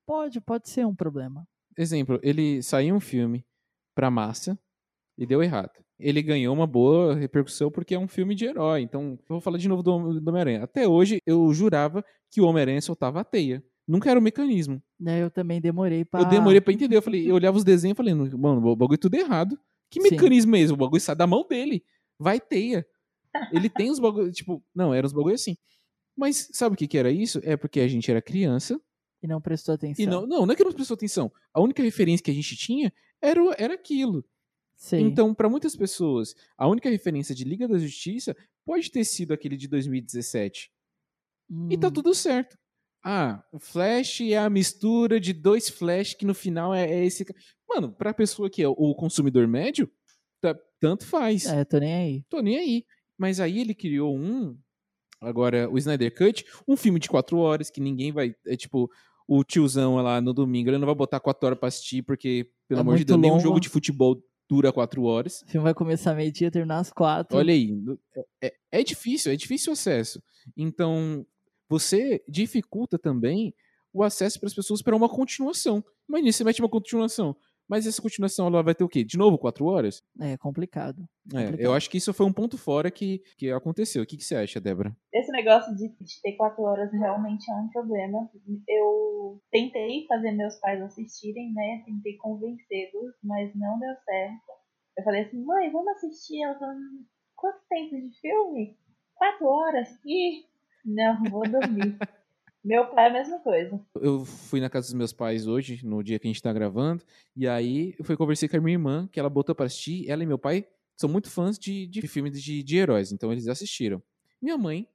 Pode, 0.05 0.41
pode 0.41 0.69
ser 0.69 0.85
um 0.87 0.95
problema. 0.95 1.47
Exemplo, 1.77 2.19
ele 2.23 2.63
saiu 2.63 2.95
um 2.95 2.99
filme 2.99 3.45
pra 3.93 4.09
massa 4.09 4.57
e 5.17 5.25
deu 5.27 5.43
errado. 5.43 5.73
Ele 5.99 6.21
ganhou 6.21 6.53
uma 6.53 6.67
boa 6.67 7.15
repercussão 7.15 7.71
porque 7.71 7.95
é 7.95 7.99
um 7.99 8.07
filme 8.07 8.35
de 8.35 8.45
herói. 8.45 8.81
Então, 8.81 9.11
eu 9.13 9.25
vou 9.27 9.41
falar 9.41 9.57
de 9.57 9.67
novo 9.67 9.81
do, 9.81 10.19
do 10.19 10.29
Homem-Aranha. 10.29 10.63
Até 10.63 10.87
hoje, 10.87 11.19
eu 11.25 11.51
jurava 11.53 12.05
que 12.29 12.39
o 12.39 12.45
Homem-Aranha 12.45 12.81
soltava 12.81 13.21
a 13.21 13.23
teia. 13.23 13.63
Nunca 13.87 14.11
era 14.11 14.19
o 14.19 14.23
mecanismo. 14.23 14.81
Né, 14.99 15.23
eu 15.23 15.31
também 15.31 15.61
demorei 15.61 16.03
pra. 16.03 16.21
Eu 16.21 16.25
demorei 16.25 16.59
pra 16.61 16.73
entender. 16.73 16.97
Eu 16.97 17.01
falei, 17.01 17.29
eu 17.29 17.35
olhava 17.35 17.57
os 17.57 17.63
desenhos 17.63 17.95
e 17.95 17.97
falei, 17.97 18.13
mano, 18.13 18.67
o 18.67 18.75
bagulho 18.75 18.95
é 18.95 18.97
tudo 18.97 19.15
errado. 19.15 19.57
Que 19.89 20.01
Sim. 20.01 20.11
mecanismo 20.11 20.55
é 20.55 20.59
esse? 20.59 20.73
O 20.73 20.77
bagulho 20.77 21.01
sai 21.01 21.15
da 21.15 21.25
mão 21.25 21.45
dele. 21.47 21.83
Vai 22.19 22.39
teia. 22.39 22.85
Ele 23.51 23.69
tem 23.69 23.89
os 23.89 23.99
bagulhos, 23.99 24.35
tipo, 24.35 24.63
não, 24.75 24.93
eram 24.93 25.05
os 25.05 25.13
bagulhos 25.13 25.41
assim. 25.41 25.55
Mas 26.15 26.49
sabe 26.51 26.73
o 26.73 26.77
que, 26.77 26.87
que 26.87 26.97
era 26.97 27.11
isso? 27.11 27.39
É 27.43 27.55
porque 27.55 27.79
a 27.79 27.87
gente 27.87 28.09
era 28.09 28.21
criança 28.21 28.79
E 29.21 29.27
não 29.27 29.39
prestou 29.39 29.75
atenção. 29.75 30.03
e 30.03 30.07
não, 30.07 30.25
não, 30.25 30.45
não 30.45 30.53
é 30.53 30.55
que 30.55 30.63
não 30.63 30.73
prestou 30.73 30.95
atenção. 30.95 31.31
A 31.53 31.61
única 31.61 31.81
referência 31.81 32.23
que 32.23 32.31
a 32.31 32.33
gente 32.33 32.55
tinha 32.55 32.91
era, 33.21 33.39
era 33.57 33.73
aquilo. 33.75 34.25
Sim. 34.77 34.99
Então, 34.99 35.33
para 35.33 35.49
muitas 35.49 35.75
pessoas, 35.75 36.35
a 36.57 36.67
única 36.67 36.89
referência 36.89 37.33
de 37.33 37.43
Liga 37.43 37.67
da 37.67 37.77
Justiça 37.79 38.35
pode 38.63 38.91
ter 38.91 39.03
sido 39.03 39.33
aquele 39.33 39.57
de 39.57 39.67
2017. 39.67 40.71
E 41.69 41.77
tá 41.77 41.87
Hum, 41.87 41.91
tudo 41.91 42.13
certo. 42.13 42.57
Ah, 43.03 43.43
o 43.51 43.59
Flash 43.59 44.21
é 44.21 44.37
a 44.37 44.49
mistura 44.49 45.19
de 45.19 45.33
dois 45.33 45.69
Flash 45.69 46.13
que 46.13 46.25
no 46.25 46.33
final 46.35 46.73
é, 46.73 46.85
é 46.91 47.05
esse. 47.05 47.25
Mano, 47.67 47.91
pra 47.91 48.13
pessoa 48.13 48.49
que 48.49 48.61
é 48.61 48.67
o 48.67 48.93
consumidor 48.95 49.47
médio, 49.47 49.89
tá- 50.41 50.57
tanto 50.79 51.05
faz. 51.05 51.45
É, 51.45 51.63
tô 51.65 51.79
nem 51.79 51.95
aí. 51.95 52.23
Tô 52.29 52.39
nem 52.41 52.57
aí. 52.57 52.85
Mas 53.17 53.39
aí 53.39 53.59
ele 53.59 53.73
criou 53.73 54.15
um. 54.15 54.57
Agora, 55.19 55.67
o 55.71 55.77
Snyder 55.77 56.13
Cut, 56.15 56.45
um 56.67 56.77
filme 56.77 56.99
de 56.99 57.09
quatro 57.09 57.37
horas 57.39 57.71
que 57.71 57.81
ninguém 57.81 58.11
vai. 58.11 58.35
É 58.45 58.55
tipo, 58.55 58.91
o 59.27 59.43
tiozão 59.43 59.95
lá 59.95 60.21
no 60.21 60.33
domingo, 60.33 60.69
ele 60.69 60.77
não 60.77 60.85
vai 60.85 60.93
botar 60.95 61.19
quatro 61.19 61.47
horas 61.47 61.57
pra 61.59 61.69
assistir, 61.69 62.03
porque, 62.03 62.51
pelo 62.67 62.79
É 62.79 62.81
amor 62.81 62.97
de 62.97 63.05
Deus, 63.05 63.19
nenhum 63.19 63.33
longo. 63.35 63.43
jogo 63.43 63.59
de 63.59 63.69
futebol 63.69 64.21
dura 64.49 64.71
quatro 64.71 65.03
horas. 65.03 65.41
O 65.41 65.47
filme 65.47 65.63
vai 65.63 65.73
começar 65.73 66.15
meio-dia, 66.15 66.49
terminar 66.49 66.79
às 66.79 66.91
quatro. 66.91 67.37
Olha 67.37 67.53
aí, 67.53 67.71
é, 68.41 68.53
é 68.71 68.83
difícil, 68.83 69.31
é 69.31 69.35
difícil 69.35 69.71
o 69.71 69.73
acesso. 69.73 70.21
Então, 70.55 71.25
você 71.69 72.23
dificulta 72.27 72.97
também 72.97 73.53
o 73.93 74.03
acesso 74.03 74.39
para 74.39 74.47
as 74.47 74.53
pessoas 74.53 74.81
para 74.81 74.95
uma 74.95 75.09
continuação. 75.09 75.83
Imagina, 76.07 76.31
você 76.31 76.43
mete 76.43 76.61
uma 76.61 76.69
continuação, 76.69 77.35
mas 77.67 77.85
essa 77.85 78.01
continuação 78.01 78.47
ela 78.47 78.63
vai 78.63 78.73
ter 78.73 78.83
o 78.83 78.89
quê? 78.89 79.03
De 79.03 79.17
novo, 79.17 79.37
quatro 79.37 79.65
horas? 79.65 80.01
É 80.19 80.37
complicado. 80.37 81.07
É, 81.33 81.45
Complicado. 81.45 81.59
eu 81.59 81.73
acho 81.73 81.89
que 81.89 81.97
isso 81.97 82.13
foi 82.13 82.25
um 82.25 82.33
ponto 82.33 82.57
fora 82.57 82.89
que, 82.89 83.21
que 83.37 83.51
aconteceu. 83.51 84.03
O 84.03 84.05
que, 84.05 84.17
que 84.17 84.23
você 84.23 84.35
acha, 84.35 84.61
Débora? 84.61 84.95
Esse 85.13 85.31
negócio 85.31 85.75
de, 85.75 85.89
de 85.89 86.21
ter 86.21 86.33
quatro 86.33 86.63
horas 86.63 86.91
realmente 86.91 87.49
é 87.51 87.55
um 87.55 87.69
problema. 87.69 88.29
Eu 88.67 89.41
tentei 89.51 90.05
fazer 90.07 90.31
meus 90.31 90.55
pais 90.59 90.81
assistirem, 90.81 91.53
né? 91.53 91.83
Tentei 91.85 92.15
convencê-los, 92.17 93.15
mas 93.23 93.53
não 93.55 93.77
deu 93.79 93.93
certo. 94.05 94.57
Eu 94.97 95.03
falei 95.03 95.23
assim, 95.23 95.43
mãe, 95.43 95.71
vamos 95.71 95.89
assistir. 95.89 96.41
Ela 96.43 96.57
falou, 96.57 96.75
quanto 97.35 97.59
tempo 97.69 97.95
de 97.95 98.19
filme? 98.19 98.77
Quatro 99.15 99.47
horas? 99.47 99.89
Ih, 100.05 100.45
não, 100.85 101.23
vou 101.29 101.43
dormir. 101.43 101.97
Meu 102.67 102.85
pai 102.87 103.05
é 103.05 103.09
a 103.09 103.13
mesma 103.13 103.39
coisa. 103.39 103.79
Eu 103.95 104.25
fui 104.25 104.59
na 104.59 104.69
casa 104.69 104.87
dos 104.87 104.93
meus 104.93 105.13
pais 105.13 105.47
hoje, 105.47 105.85
no 105.85 106.03
dia 106.03 106.19
que 106.19 106.27
a 106.27 106.29
gente 106.29 106.41
tá 106.41 106.51
gravando, 106.51 107.01
e 107.33 107.47
aí 107.47 107.95
eu 107.97 108.03
fui 108.03 108.17
conversar 108.17 108.49
com 108.49 108.57
a 108.57 108.59
minha 108.59 108.75
irmã, 108.75 109.07
que 109.09 109.17
ela 109.17 109.29
botou 109.29 109.55
pra 109.55 109.67
assistir. 109.67 110.09
Ela 110.09 110.21
e 110.21 110.25
meu 110.25 110.37
pai 110.37 110.67
são 110.97 111.09
muito 111.09 111.29
fãs 111.29 111.57
de, 111.57 111.87
de 111.87 112.05
filmes 112.09 112.43
de, 112.43 112.61
de 112.61 112.77
heróis, 112.77 113.13
então 113.13 113.31
eles 113.31 113.47
assistiram. 113.47 114.03
Minha 114.41 114.57
mãe, 114.57 114.85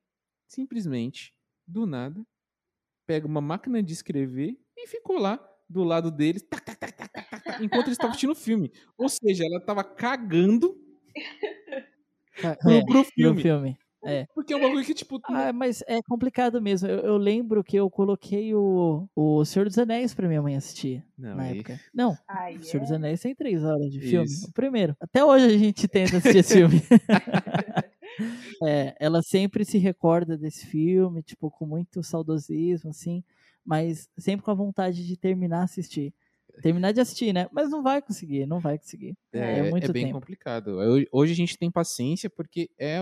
simplesmente, 0.46 1.32
do 1.66 1.86
nada, 1.86 2.22
pega 3.06 3.26
uma 3.26 3.40
máquina 3.40 3.82
de 3.82 3.94
escrever 3.94 4.58
e 4.76 4.86
ficou 4.86 5.16
lá 5.18 5.40
do 5.66 5.82
lado 5.82 6.10
deles, 6.10 6.42
tac, 6.42 6.62
tac, 6.62 6.78
tac, 6.78 6.92
tac, 6.94 7.10
tac, 7.30 7.62
enquanto 7.64 7.86
eles 7.86 7.94
estavam 7.96 8.10
assistindo 8.10 8.32
o 8.32 8.36
filme. 8.36 8.70
Ou 8.98 9.08
seja, 9.08 9.44
ela 9.46 9.64
tava 9.64 9.82
cagando 9.82 10.76
Ca- 12.36 12.56
pro, 12.56 12.70
É, 12.72 12.80
pro 12.84 12.92
pro 12.92 13.04
filme. 13.04 13.42
filme. 13.42 13.78
É. 14.04 14.26
Porque 14.34 14.52
é 14.52 14.56
um 14.56 14.60
bagulho 14.60 14.84
que, 14.84 14.94
tipo, 14.94 15.20
não- 15.28 15.36
Ah, 15.36 15.52
mas 15.52 15.82
é 15.86 16.02
complicado 16.02 16.60
mesmo. 16.60 16.88
Eu, 16.88 16.98
eu 17.00 17.16
lembro 17.16 17.62
que 17.62 17.76
eu 17.76 17.88
coloquei 17.88 18.54
o, 18.54 19.08
o 19.14 19.44
Senhor 19.44 19.66
dos 19.66 19.78
Anéis 19.78 20.12
pra 20.14 20.26
minha 20.26 20.42
mãe 20.42 20.56
assistir 20.56 21.04
Não, 21.16 21.36
na 21.36 21.44
aí- 21.44 21.58
época. 21.58 21.78
Não, 21.94 22.10
o 22.58 22.62
Senhor 22.62 22.82
dos 22.82 22.90
é. 22.90 22.96
Anéis 22.96 23.20
tem 23.20 23.34
três 23.34 23.62
horas 23.62 23.90
de 23.92 24.00
filme. 24.00 24.26
Isso. 24.26 24.48
O 24.48 24.52
primeiro. 24.52 24.96
Até 25.00 25.24
hoje 25.24 25.46
a 25.46 25.58
gente 25.58 25.86
tenta 25.86 26.16
assistir 26.16 26.38
esse 26.38 26.54
filme. 26.54 26.82
É, 28.64 28.94
ela 29.00 29.22
sempre 29.22 29.64
se 29.64 29.78
recorda 29.78 30.36
desse 30.36 30.66
filme, 30.66 31.22
tipo, 31.22 31.50
com 31.50 31.66
muito 31.66 32.02
saudosismo, 32.02 32.90
assim, 32.90 33.24
mas 33.64 34.08
sempre 34.18 34.44
com 34.44 34.50
a 34.50 34.54
vontade 34.54 35.06
de 35.06 35.16
terminar 35.16 35.60
a 35.60 35.64
assistir. 35.64 36.12
Terminar 36.62 36.92
de 36.92 37.00
assistir, 37.00 37.32
né? 37.32 37.48
Mas 37.50 37.70
não 37.70 37.82
vai 37.82 38.02
conseguir, 38.02 38.44
não 38.46 38.60
vai 38.60 38.78
conseguir. 38.78 39.14
É, 39.32 39.60
É 39.60 39.70
muito 39.70 39.90
bem 39.90 40.04
tempo. 40.04 40.18
complicado. 40.20 40.68
Hoje- 40.76 41.08
Hoje 41.10 41.32
a 41.32 41.36
gente 41.36 41.56
tem 41.58 41.70
paciência 41.70 42.28
porque 42.28 42.68
é, 42.78 42.98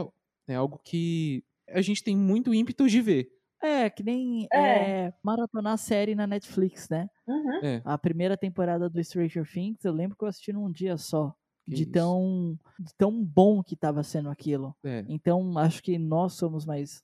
é 0.52 0.57
algo 0.57 0.80
que 0.85 1.42
a 1.69 1.80
gente 1.80 2.02
tem 2.02 2.16
muito 2.16 2.52
ímpeto 2.54 2.88
de 2.88 3.00
ver. 3.00 3.28
É, 3.62 3.90
que 3.90 4.02
nem 4.02 4.47
É. 4.52 5.07
é, 5.09 5.14
maratonar 5.23 5.76
série 5.76 6.14
na 6.14 6.26
Netflix, 6.26 6.88
né? 6.88 7.09
Uhum. 7.28 7.61
É, 7.62 7.83
A 7.85 7.99
primeira 7.99 8.37
temporada 8.37 8.88
do 8.88 9.02
Stranger 9.04 9.47
Things, 9.50 9.85
eu 9.85 9.92
lembro 9.92 10.16
que 10.16 10.25
eu 10.25 10.28
assisti 10.28 10.52
num 10.52 10.71
dia 10.73 10.97
só. 10.97 11.35
Que 11.69 11.75
De 11.76 11.83
isso. 11.83 11.92
tão, 11.92 12.59
de 12.78 12.95
tão 12.97 13.23
bom 13.25 13.62
que 13.62 13.76
tava 13.76 14.02
sendo 14.02 14.30
aquilo. 14.30 14.75
é. 14.85 15.04
Então, 15.09 15.57
acho 15.59 15.83
que 15.83 15.99
nós 15.99 16.33
somos 16.35 16.64
mais, 16.64 17.02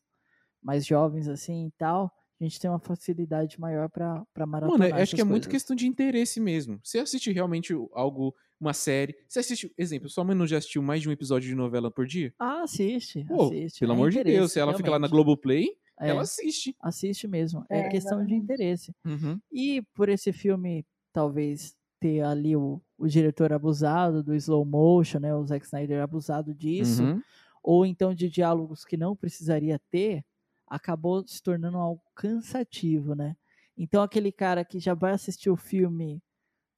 mais 0.63 0.87
jovens 0.87 1.29
assim 1.29 1.67
e 1.67 1.73
tal. 1.79 2.11
A 2.41 2.45
gente 2.45 2.61
tem 2.61 2.69
uma 2.71 2.79
facilidade 2.79 3.59
maior 3.59 3.89
pra, 3.89 4.23
pra 4.35 4.45
maratonar. 4.47 4.91
Mano, 4.91 5.01
acho 5.03 5.15
que 5.15 5.21
é 5.23 5.25
muito 5.25 5.49
questão 5.49 5.75
de 5.75 5.87
interesse 5.87 6.39
mesmo. 6.39 6.79
Você 6.83 6.99
assiste 6.99 7.33
realmente 7.33 7.73
algo, 7.93 8.35
uma 8.61 8.75
série. 8.75 9.17
Você 9.27 9.39
assiste, 9.41 9.73
exemplo, 9.79 10.09
sua 10.11 10.23
mãe 10.23 10.37
não 10.37 10.47
já 10.47 10.59
assistiu 10.59 10.83
mais 10.83 11.01
de 11.01 11.09
um 11.09 11.13
episódio 11.13 11.49
de 11.49 11.55
novela 11.55 11.91
por 11.91 12.07
dia? 12.07 12.35
Ah, 12.39 12.63
assiste. 12.63 13.25
Pô, 13.25 13.47
assiste. 13.47 13.81
pelo 13.81 13.93
É 13.93 13.95
amor 13.95 14.11
de 14.11 14.23
Deus, 14.23 14.53
se 14.53 14.61
ela 14.61 14.75
fica 14.75 14.91
lá 14.91 14.99
na 14.99 15.07
realmente. 15.07 15.13
Globoplay, 15.13 15.69
É, 15.99 16.11
ela 16.11 16.21
assiste. 16.23 16.77
assiste 16.79 17.27
mesmo. 17.27 17.65
É, 17.71 17.81
É, 17.81 17.89
questão 17.89 18.23
de 18.25 18.35
interesse. 18.35 18.95
Uhum. 19.03 19.41
E 19.51 19.81
por 19.95 20.11
esse 20.11 20.31
filme, 20.31 20.85
talvez 21.15 21.75
ter 21.99 22.21
ali 22.21 22.55
o, 22.55 22.83
o 22.99 23.09
diretor 23.09 23.51
abusado 23.55 24.23
do 24.23 24.35
slow 24.35 24.63
motion, 24.67 25.21
né? 25.21 25.35
O 25.35 25.43
Zack 25.47 25.65
Snyder 25.65 26.03
abusado 26.03 26.55
disso. 26.55 27.03
Uhum. 27.03 27.23
ou 27.63 27.87
então 27.87 28.15
de 28.15 28.29
diálogos 28.29 28.85
que 28.85 28.97
não 28.97 29.17
precisaria 29.17 29.81
ter, 29.91 30.23
acabou 30.67 31.27
se 31.27 31.43
tornando 31.43 31.79
algo 31.79 32.03
cansativo, 32.15 33.15
né? 33.15 33.35
Então 33.77 34.03
aquele 34.03 34.33
cara 34.33 34.65
que 34.65 34.79
já 34.79 34.95
vai 34.95 35.13
assistir 35.13 35.51
o 35.51 35.57
filme 35.57 36.21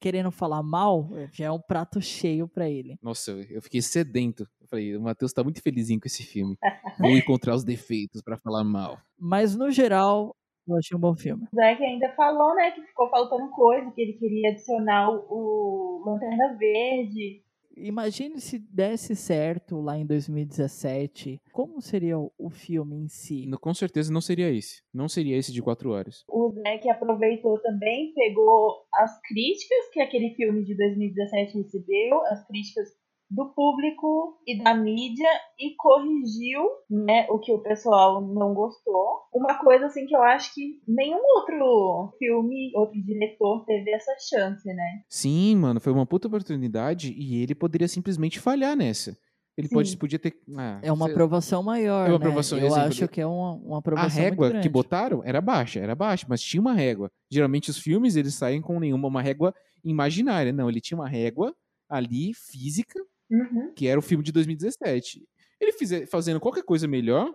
querendo 0.01 0.31
falar 0.31 0.63
mal, 0.63 1.09
eh, 1.17 1.27
já 1.33 1.45
é 1.45 1.51
um 1.51 1.59
prato 1.61 2.01
cheio 2.01 2.47
pra 2.47 2.69
ele. 2.69 2.97
Nossa, 3.01 3.31
eu- 3.31 3.43
eu 3.49 3.61
fiquei 3.61 3.81
sedento. 3.81 4.47
Eu 4.61 4.67
falei, 4.67 4.95
o 4.95 5.01
Matheus 5.01 5.33
tá 5.33 5.43
muito 5.43 5.61
felizinho 5.61 5.99
com 5.99 6.07
esse 6.07 6.23
filme. 6.23 6.57
Vou 6.97 7.17
encontrar 7.17 7.53
os 7.55 7.63
defeitos 7.65 8.21
pra 8.21 8.37
falar 8.37 8.63
mal. 8.63 8.97
Mas 9.17 9.55
no 9.57 9.69
geral, 9.71 10.33
eu 10.67 10.77
achei 10.77 10.95
um 10.95 10.99
bom 11.01 11.15
filme. 11.15 11.43
O 11.51 11.55
Zack 11.55 11.83
ainda 11.83 12.13
falou, 12.15 12.55
né, 12.55 12.71
que 12.71 12.81
ficou 12.83 13.09
faltando 13.09 13.49
coisa, 13.51 13.91
que 13.91 14.01
ele 14.01 14.13
queria 14.13 14.51
adicionar 14.51 15.09
o, 15.09 15.25
o 15.29 16.03
Lanterna 16.05 16.55
Verde. 16.57 17.43
Imagine 17.79 18.39
se 18.41 18.59
desse 18.59 19.15
certo 19.15 19.79
lá 19.81 19.97
em 19.97 20.05
2017, 20.05 21.41
como 21.51 21.81
seria 21.81 22.17
o, 22.17 22.49
filme 22.49 22.95
em 22.97 23.07
si? 23.07 23.45
No- 23.47 23.59
Com 23.59 23.73
certeza 23.73 24.11
não 24.11 24.21
seria 24.21 24.49
esse. 24.51 24.81
Não 24.93 25.07
seria 25.07 25.37
esse 25.37 25.51
de 25.51 25.61
quatro 25.61 25.91
horas. 25.91 26.23
O 26.27 26.51
Zack 26.51 26.89
aproveitou 26.89 27.59
também, 27.61 28.13
pegou 28.13 28.73
as 28.93 29.19
críticas 29.21 29.89
que 29.93 30.01
aquele 30.01 30.33
filme 30.35 30.63
de 30.63 30.75
2017 30.75 31.57
recebeu, 31.57 32.21
as 32.27 32.45
críticas 32.47 32.87
do 33.29 33.45
público 33.53 34.39
e 34.47 34.61
da 34.63 34.73
mídia 34.73 35.29
e 35.59 35.75
corrigiu, 35.77 36.61
né, 36.89 37.27
o 37.29 37.39
que 37.39 37.51
o 37.51 37.59
pessoal 37.61 38.21
não 38.21 38.53
gostou. 38.53 39.19
Uma 39.33 39.55
coisa 39.59 39.85
assim 39.85 40.05
que 40.07 40.15
eu 40.15 40.23
acho 40.23 40.53
que 40.53 40.81
nenhum 40.87 41.21
outro 41.35 42.15
filme, 42.17 42.71
outro 42.75 42.99
diretor 43.03 43.63
teve 43.65 43.91
essa 43.91 44.11
chance, 44.29 44.67
né? 44.67 45.03
Sim, 45.07 45.55
mano, 45.57 45.79
foi 45.79 45.93
uma 45.93 46.05
puta 46.05 46.27
oportunidade 46.27 47.13
e 47.15 47.41
ele 47.43 47.53
poderia 47.53 47.87
simplesmente 47.87 48.39
falhar 48.39 48.75
nessa. 48.75 49.15
Ele 49.57 49.67
pode, 49.67 49.95
podia 49.97 50.17
ter. 50.17 50.39
ah, 50.57 50.79
É 50.81 50.89
uma 50.91 51.05
sei- 51.05 51.13
aprovação 51.13 51.61
maior, 51.61 52.07
É 52.07 52.09
uma 52.09 52.11
né? 52.11 52.15
aprovação, 52.15 52.57
Eu 52.57 52.67
exemplo, 52.67 52.87
acho 52.87 53.07
que 53.09 53.19
é 53.19 53.27
uma, 53.27 53.51
uma 53.55 53.75
A 53.75 53.79
aprovação 53.79 54.21
muito 54.21 54.41
régua 54.41 54.61
que 54.61 54.69
botaram 54.69 55.21
era 55.23 55.41
baixa, 55.41 55.79
era 55.81 55.93
baixa, 55.93 56.25
mas 56.29 56.41
tinha 56.41 56.61
uma 56.61 56.73
régua. 56.73 57.11
Geralmente 57.29 57.69
os 57.69 57.77
filmes 57.77 58.15
eles 58.15 58.33
saem 58.35 58.61
com 58.61 58.79
nenhuma 58.79 59.07
uma 59.09 59.21
régua 59.21 59.53
imaginária, 59.83 60.53
não, 60.53 60.69
ele 60.69 60.79
tinha 60.79 60.97
uma 60.97 61.09
régua 61.09 61.53
ali 61.89 62.33
física, 62.33 63.03
Uhum. 63.29 63.73
que 63.73 63.87
era 63.87 63.99
o 63.99 64.03
filme 64.03 64.23
de 64.23 64.31
2017. 64.31 65.27
Ele 65.59 65.71
fizer, 65.73 66.07
fazendo 66.07 66.39
qualquer 66.39 66.63
coisa 66.63 66.87
melhor, 66.87 67.33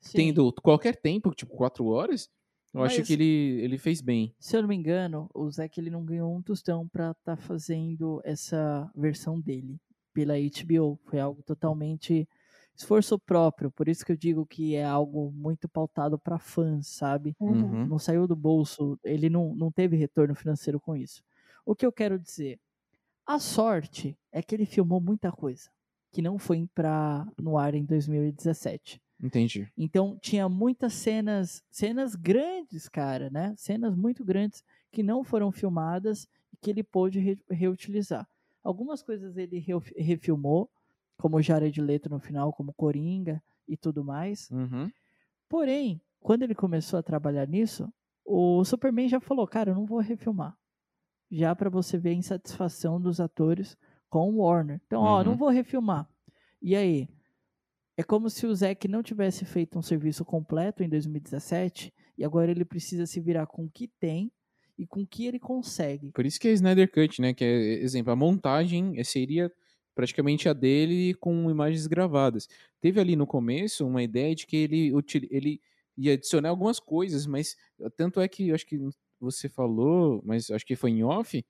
Sim. 0.00 0.16
tendo 0.18 0.52
qualquer 0.54 0.96
tempo, 0.96 1.34
tipo 1.34 1.56
quatro 1.56 1.86
horas, 1.86 2.28
eu 2.72 2.82
acho 2.82 2.98
Mas- 2.98 3.06
que 3.06 3.12
ele, 3.12 3.60
ele 3.62 3.78
fez 3.78 4.00
bem. 4.00 4.34
Se 4.38 4.56
eu 4.56 4.62
não 4.62 4.68
me 4.68 4.74
engano, 4.74 5.30
o 5.32 5.48
Zack 5.50 5.78
ele 5.78 5.90
não 5.90 6.04
ganhou 6.04 6.34
um 6.34 6.42
tostão 6.42 6.88
pra 6.88 7.12
estar 7.12 7.36
fazendo 7.36 8.20
essa 8.24 8.90
versão 8.94 9.40
dele 9.40 9.78
pela 10.12 10.34
HBO. 10.38 10.98
Foi 11.04 11.20
algo 11.20 11.42
totalmente 11.42 12.28
esforço 12.76 13.16
próprio. 13.18 13.70
Por 13.70 13.88
isso 13.88 14.04
que 14.04 14.10
eu 14.10 14.16
digo 14.16 14.44
que 14.44 14.74
é 14.74 14.84
algo 14.84 15.30
muito 15.32 15.68
pautado 15.68 16.18
pra 16.18 16.38
fãs, 16.40 16.88
sabe? 16.88 17.36
Uhum. 17.38 17.86
Não 17.86 17.98
saiu 18.00 18.26
do 18.26 18.34
bolso, 18.34 18.98
ele 19.04 19.30
não, 19.30 19.54
não 19.54 19.70
teve 19.70 19.96
retorno 19.96 20.34
financeiro 20.34 20.80
com 20.80 20.96
isso. 20.96 21.22
O 21.64 21.74
que 21.76 21.86
eu 21.86 21.92
quero 21.92 22.18
dizer? 22.18 22.58
A 23.26 23.38
sorte 23.38 24.16
é 24.32 24.42
que 24.42 24.54
ele 24.54 24.66
filmou 24.66 25.00
muita 25.00 25.32
coisa 25.32 25.70
que 26.12 26.22
não 26.22 26.38
foi 26.38 26.68
pra, 26.74 27.26
no 27.40 27.58
ar 27.58 27.74
em 27.74 27.84
2017. 27.84 29.00
Entendi. 29.22 29.68
Então 29.76 30.18
tinha 30.20 30.48
muitas 30.48 30.92
cenas, 30.92 31.62
cenas 31.70 32.14
grandes, 32.14 32.88
cara, 32.88 33.30
né? 33.30 33.54
Cenas 33.56 33.96
muito 33.96 34.24
grandes 34.24 34.62
que 34.92 35.02
não 35.02 35.24
foram 35.24 35.50
filmadas 35.50 36.28
e 36.52 36.56
que 36.56 36.70
ele 36.70 36.82
pôde 36.84 37.18
re- 37.18 37.38
reutilizar. 37.50 38.28
Algumas 38.62 39.02
coisas 39.02 39.36
ele 39.36 39.58
reu- 39.58 39.82
refilmou, 39.96 40.70
como 41.18 41.36
o 41.36 41.42
Jared 41.42 41.80
Leto 41.80 42.08
no 42.10 42.18
final, 42.20 42.52
como 42.52 42.74
Coringa 42.74 43.42
e 43.66 43.76
tudo 43.76 44.04
mais. 44.04 44.50
Uhum. 44.50 44.90
Porém, 45.48 46.00
quando 46.20 46.42
ele 46.42 46.54
começou 46.54 46.98
a 46.98 47.02
trabalhar 47.02 47.46
nisso, 47.46 47.88
o 48.24 48.64
Superman 48.64 49.08
já 49.08 49.20
falou, 49.20 49.46
cara, 49.46 49.70
eu 49.70 49.74
não 49.74 49.86
vou 49.86 49.98
refilmar. 50.00 50.56
Já 51.36 51.54
para 51.54 51.68
você 51.70 51.98
ver 51.98 52.10
a 52.10 52.14
insatisfação 52.14 53.00
dos 53.00 53.20
atores 53.20 53.76
com 54.08 54.30
o 54.30 54.36
Warner. 54.38 54.80
Então, 54.86 55.02
ó, 55.02 55.24
não 55.24 55.32
Uhum. 55.32 55.36
vou 55.38 55.48
refilmar. 55.48 56.08
E 56.62 56.76
aí? 56.76 57.08
É 57.96 58.02
como 58.02 58.28
se 58.28 58.46
o 58.46 58.54
Zack 58.54 58.88
não 58.88 59.02
tivesse 59.02 59.44
feito 59.44 59.78
um 59.78 59.82
serviço 59.82 60.24
completo 60.24 60.82
em 60.82 60.88
2017 60.88 61.92
e 62.18 62.24
agora 62.24 62.50
ele 62.50 62.64
precisa 62.64 63.06
se 63.06 63.20
virar 63.20 63.46
com 63.46 63.64
o 63.64 63.70
que 63.70 63.88
tem 64.00 64.32
e 64.76 64.86
com 64.86 65.02
o 65.02 65.06
que 65.06 65.26
ele 65.26 65.38
consegue. 65.38 66.10
Por 66.12 66.26
isso 66.26 66.40
que 66.40 66.48
é 66.48 66.52
Snyder 66.52 66.90
Cut, 66.90 67.20
né? 67.20 67.32
Que 67.32 67.44
é, 67.44 67.82
exemplo, 67.82 68.12
a 68.12 68.16
montagem 68.16 68.98
eh, 68.98 69.04
seria 69.04 69.50
praticamente 69.94 70.48
a 70.48 70.52
dele 70.52 71.14
com 71.14 71.48
imagens 71.48 71.86
gravadas. 71.86 72.48
Teve 72.80 73.00
ali 73.00 73.14
no 73.14 73.26
começo 73.26 73.86
uma 73.86 74.02
ideia 74.02 74.34
de 74.34 74.44
que 74.46 74.56
ele, 74.56 74.92
ele 75.30 75.60
ia 75.96 76.14
adicionar 76.14 76.48
algumas 76.48 76.80
coisas, 76.80 77.26
mas 77.26 77.56
tanto 77.96 78.20
é 78.20 78.26
que 78.26 78.48
eu 78.48 78.54
acho 78.56 78.66
que 78.66 78.76
você 79.24 79.48
falou, 79.48 80.22
mas 80.24 80.50
acho 80.50 80.64
que 80.64 80.76
foi 80.76 80.90
em 80.90 81.02
off, 81.02 81.42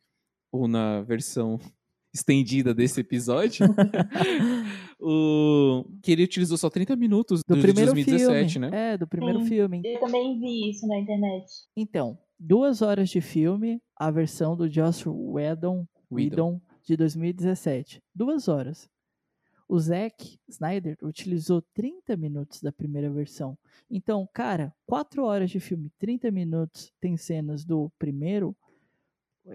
ou 0.52 0.66
na 0.68 1.02
versão 1.02 1.58
estendida 2.14 2.72
desse 2.72 3.00
episódio, 3.00 3.66
o, 5.00 5.84
que 6.02 6.12
ele 6.12 6.24
utilizou 6.24 6.56
só 6.56 6.70
30 6.70 6.94
minutos 6.96 7.40
Do 7.46 7.54
do, 7.54 7.60
de 7.60 7.62
primeiro 7.62 7.92
2017, 7.92 8.52
filme. 8.52 8.70
né? 8.70 8.92
É, 8.92 8.98
do 8.98 9.06
primeiro 9.06 9.40
Sim. 9.40 9.46
filme. 9.46 9.82
Eu 9.84 10.00
também 10.00 10.38
vi 10.38 10.70
isso 10.70 10.86
na 10.86 10.98
internet. 10.98 11.44
Então, 11.76 12.16
duas 12.38 12.82
horas 12.82 13.10
de 13.10 13.20
filme, 13.20 13.80
a 13.96 14.10
versão 14.10 14.56
do 14.56 14.70
Joss 14.70 15.04
Whedon, 15.08 15.86
Whedon. 16.10 16.52
Whedon 16.52 16.60
de 16.84 16.96
2017. 16.96 18.00
Duas 18.14 18.46
horas. 18.48 18.88
O 19.68 19.78
Zack 19.78 20.38
Snyder 20.48 20.96
utilizou 21.02 21.62
30 21.74 22.16
minutos 22.16 22.60
da 22.60 22.70
primeira 22.70 23.10
versão. 23.10 23.56
Então, 23.90 24.28
cara, 24.32 24.74
4 24.86 25.24
horas 25.24 25.50
de 25.50 25.58
filme, 25.58 25.90
30 25.98 26.30
minutos, 26.30 26.92
tem 27.00 27.16
cenas 27.16 27.64
do 27.64 27.90
primeiro. 27.98 28.54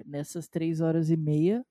Nessas 0.06 0.48
3 0.48 0.82
horas 0.82 1.10
e 1.10 1.18
meia, 1.18 1.66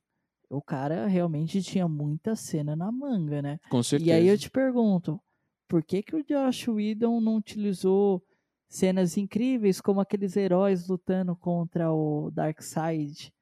o 0.49 0.63
cara 0.63 1.07
realmente 1.07 1.63
tinha 1.63 1.87
muita 1.87 2.35
cena 2.35 2.75
na 2.75 2.91
manga, 2.91 3.43
né? 3.43 3.61
Com 3.71 3.83
certeza. 3.83 4.11
E 4.11 4.13
aí 4.13 4.27
eu 4.27 4.39
te 4.39 4.51
pergunto, 4.51 5.21
por 5.69 5.85
que 5.85 6.03
que 6.03 6.17
o 6.17 6.25
Josh 6.25 6.69
Whedon 6.69 7.21
não 7.21 7.37
utilizou 7.37 8.23
cenas 8.69 9.17
incríveis 9.17 9.81
como 9.81 10.01
aqueles 10.01 10.37
heróis 10.37 10.89
lutando 10.89 11.35
contra 11.37 11.93
o 11.93 12.31
Darkseid 12.31 13.33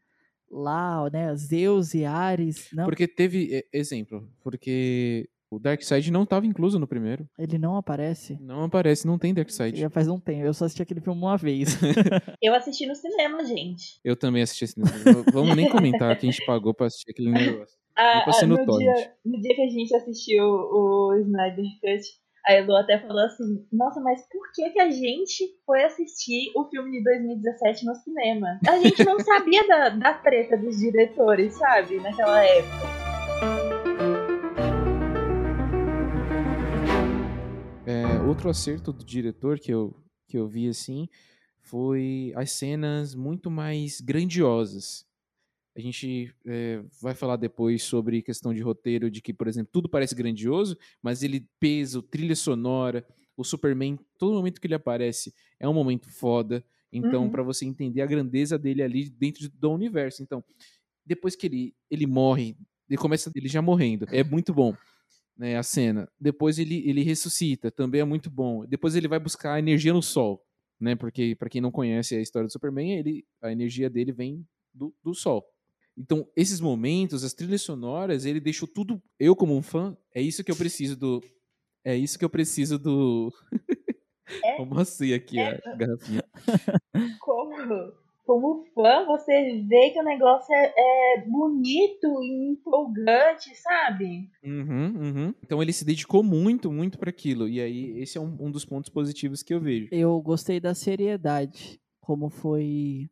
lá, 0.50 1.08
né, 1.10 1.34
Zeus 1.36 1.94
e 1.94 2.04
Ares? 2.04 2.68
Não, 2.72 2.84
Porque 2.84 3.06
teve, 3.08 3.64
exemplo, 3.72 4.28
porque 4.42 5.28
o 5.50 5.58
Darkseid 5.58 6.10
não 6.10 6.24
estava 6.24 6.44
incluso 6.46 6.78
no 6.78 6.86
primeiro. 6.86 7.28
ele 7.38 7.56
não 7.58 7.76
aparece. 7.76 8.36
Não 8.40 8.64
aparece, 8.64 9.06
não 9.06 9.18
tem 9.18 9.32
Darkseid. 9.32 9.78
Já 9.78 9.88
faz 9.90 10.08
um 10.08 10.18
tempo, 10.18 10.44
eu 10.46 10.52
só 10.54 10.64
assisti 10.64 10.82
aquele 10.82 11.00
filme 11.00 11.20
uma 11.20 11.36
vez. 11.36 11.76
Eu 12.42 12.54
assisti 12.54 12.86
no 12.86 12.94
cinema, 12.94 13.44
gente. 13.44 13.98
Eu 14.04 14.16
também 14.16 14.42
assisti 14.42 14.64
esse 14.64 14.80
V- 14.80 15.24
Vamos 15.32 15.56
nem 15.56 15.68
comentar 15.68 16.16
que 16.16 16.26
a 16.26 16.30
gente 16.30 16.44
pagou 16.44 16.74
pra 16.74 16.86
assistir 16.86 17.10
aquele 17.10 17.30
negócio. 17.30 17.76
Ah, 17.96 18.24
ah, 18.26 18.46
no 18.46 18.56
no, 18.56 18.78
dia, 18.78 19.12
no 19.24 19.40
dia 19.40 19.54
que 19.54 19.62
a 19.62 19.68
gente 19.68 19.94
assistiu 19.94 20.44
o 20.44 21.14
Snyder 21.20 21.64
Cut, 21.80 22.02
a 22.46 22.54
Elu 22.54 22.76
até 22.76 22.98
falou 23.00 23.24
assim: 23.24 23.66
Nossa, 23.72 24.00
mas 24.00 24.22
por 24.30 24.52
que, 24.52 24.70
que 24.70 24.80
a 24.80 24.88
gente 24.88 25.44
foi 25.64 25.82
assistir 25.82 26.52
o 26.54 26.64
filme 26.68 26.92
de 26.92 27.02
2017 27.02 27.84
no 27.84 27.94
cinema? 27.96 28.60
A 28.68 28.78
gente 28.78 29.04
não 29.04 29.18
sabia 29.18 29.66
da, 29.66 29.88
da 29.88 30.14
treta 30.14 30.56
dos 30.56 30.76
diretores, 30.76 31.54
sabe? 31.54 31.98
Naquela 31.98 32.44
época. 32.44 32.86
É, 37.84 38.22
outro 38.22 38.48
acerto 38.48 38.92
do 38.92 39.04
diretor 39.04 39.58
que 39.58 39.72
eu, 39.72 39.96
que 40.28 40.38
eu 40.38 40.46
vi 40.46 40.68
assim 40.68 41.08
foi 41.60 42.32
as 42.36 42.52
cenas 42.52 43.16
muito 43.16 43.50
mais 43.50 44.00
grandiosas. 44.00 45.04
A 45.76 45.80
gente 45.80 46.34
é, 46.46 46.82
vai 47.02 47.14
falar 47.14 47.36
depois 47.36 47.82
sobre 47.82 48.22
questão 48.22 48.54
de 48.54 48.62
roteiro, 48.62 49.10
de 49.10 49.20
que, 49.20 49.34
por 49.34 49.46
exemplo, 49.46 49.68
tudo 49.70 49.88
parece 49.90 50.14
grandioso, 50.14 50.76
mas 51.02 51.22
ele 51.22 51.46
peso, 51.60 52.00
trilha 52.02 52.34
sonora, 52.34 53.06
o 53.36 53.44
Superman, 53.44 53.98
todo 54.18 54.32
momento 54.34 54.58
que 54.60 54.66
ele 54.66 54.74
aparece 54.74 55.34
é 55.60 55.68
um 55.68 55.74
momento 55.74 56.08
foda. 56.10 56.64
Então, 56.90 57.24
Uhum. 57.24 57.30
pra 57.30 57.42
você 57.42 57.66
entender 57.66 58.00
a 58.00 58.06
grandeza 58.06 58.58
dele 58.58 58.82
ali 58.82 59.10
dentro 59.10 59.50
do 59.50 59.70
universo. 59.70 60.22
Então, 60.22 60.42
depois 61.04 61.36
que 61.36 61.46
ele, 61.46 61.74
ele 61.90 62.06
morre, 62.06 62.56
ele 62.88 62.96
começa 62.96 63.30
ele 63.34 63.48
já 63.48 63.60
morrendo, 63.60 64.06
é 64.10 64.24
muito 64.24 64.54
bom. 64.54 64.74
Né, 65.36 65.56
a 65.56 65.62
cena. 65.62 66.08
Depois 66.18 66.58
ele, 66.58 66.88
ele 66.88 67.02
ressuscita, 67.02 67.70
também 67.70 68.00
é 68.00 68.04
muito 68.04 68.30
bom. 68.30 68.64
Depois 68.66 68.96
ele 68.96 69.06
vai 69.06 69.18
buscar 69.18 69.58
energia 69.58 69.92
no 69.92 70.02
sol, 70.02 70.42
né? 70.80 70.96
Porque 70.96 71.34
para 71.36 71.50
quem 71.50 71.60
não 71.60 71.70
conhece 71.70 72.16
a 72.16 72.22
história 72.22 72.46
do 72.46 72.52
Superman, 72.52 72.98
ele 72.98 73.26
a 73.42 73.52
energia 73.52 73.90
dele 73.90 74.12
vem 74.12 74.46
do, 74.72 74.94
do 75.04 75.14
sol. 75.14 75.46
Então, 75.96 76.28
esses 76.36 76.60
momentos, 76.60 77.24
as 77.24 77.32
trilhas 77.32 77.62
sonoras, 77.62 78.26
ele 78.26 78.40
deixou 78.40 78.68
tudo. 78.68 79.02
Eu, 79.18 79.34
como 79.34 79.56
um 79.56 79.62
fã, 79.62 79.96
é 80.14 80.20
isso 80.20 80.44
que 80.44 80.50
eu 80.50 80.56
preciso 80.56 80.96
do. 80.96 81.22
É 81.84 81.96
isso 81.96 82.18
que 82.18 82.24
eu 82.24 82.30
preciso 82.30 82.78
do. 82.78 83.32
É. 84.44 84.56
Vamos 84.58 84.78
assim 84.78 85.14
aqui 85.14 85.38
a 85.38 85.58
garrafinha. 85.76 86.24
Como, 87.20 87.92
como 88.26 88.64
fã, 88.74 89.06
você 89.06 89.62
vê 89.68 89.90
que 89.90 90.00
o 90.00 90.04
negócio 90.04 90.52
é, 90.52 90.74
é 90.76 91.24
bonito 91.28 92.08
e 92.22 92.50
empolgante, 92.50 93.54
sabe? 93.54 94.28
Uhum, 94.42 94.94
uhum. 94.96 95.34
Então 95.44 95.62
ele 95.62 95.72
se 95.72 95.84
dedicou 95.84 96.24
muito, 96.24 96.72
muito 96.72 96.98
para 96.98 97.10
aquilo. 97.10 97.48
E 97.48 97.60
aí, 97.60 98.00
esse 98.00 98.18
é 98.18 98.20
um, 98.20 98.36
um 98.40 98.50
dos 98.50 98.64
pontos 98.64 98.90
positivos 98.90 99.44
que 99.44 99.54
eu 99.54 99.60
vejo. 99.60 99.88
Eu 99.92 100.20
gostei 100.20 100.58
da 100.58 100.74
seriedade, 100.74 101.80
como 102.00 102.28
foi. 102.28 103.08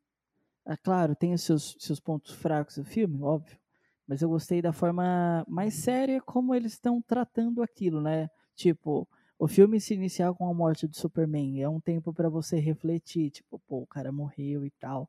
É 0.66 0.76
claro, 0.76 1.14
tem 1.14 1.34
os 1.34 1.42
seus, 1.42 1.76
seus 1.78 2.00
pontos 2.00 2.32
fracos 2.32 2.76
do 2.76 2.84
filme, 2.84 3.22
óbvio. 3.22 3.58
Mas 4.06 4.22
eu 4.22 4.28
gostei 4.28 4.60
da 4.62 4.72
forma 4.72 5.44
mais 5.48 5.74
séria 5.74 6.20
como 6.20 6.54
eles 6.54 6.72
estão 6.72 7.00
tratando 7.02 7.62
aquilo, 7.62 8.00
né? 8.00 8.28
Tipo, 8.54 9.08
o 9.38 9.48
filme 9.48 9.80
se 9.80 9.94
iniciar 9.94 10.32
com 10.34 10.48
a 10.48 10.54
morte 10.54 10.86
do 10.86 10.96
Superman 10.96 11.60
é 11.62 11.68
um 11.68 11.80
tempo 11.80 12.12
pra 12.12 12.28
você 12.28 12.58
refletir, 12.58 13.30
tipo, 13.30 13.58
pô, 13.66 13.78
o 13.82 13.86
cara 13.86 14.12
morreu 14.12 14.64
e 14.64 14.70
tal. 14.70 15.08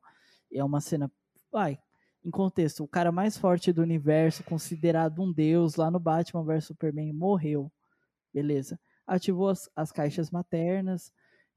É 0.52 0.62
uma 0.64 0.80
cena, 0.80 1.10
vai, 1.50 1.78
em 2.24 2.30
contexto, 2.30 2.82
o 2.82 2.88
cara 2.88 3.12
mais 3.12 3.38
forte 3.38 3.72
do 3.72 3.82
universo, 3.82 4.42
considerado 4.44 5.22
um 5.22 5.32
deus 5.32 5.76
lá 5.76 5.90
no 5.90 6.00
Batman 6.00 6.44
vs 6.44 6.64
Superman, 6.64 7.12
morreu. 7.12 7.70
Beleza. 8.32 8.78
Ativou 9.06 9.48
as, 9.48 9.70
as 9.76 9.92
caixas 9.92 10.30
maternas 10.30 11.12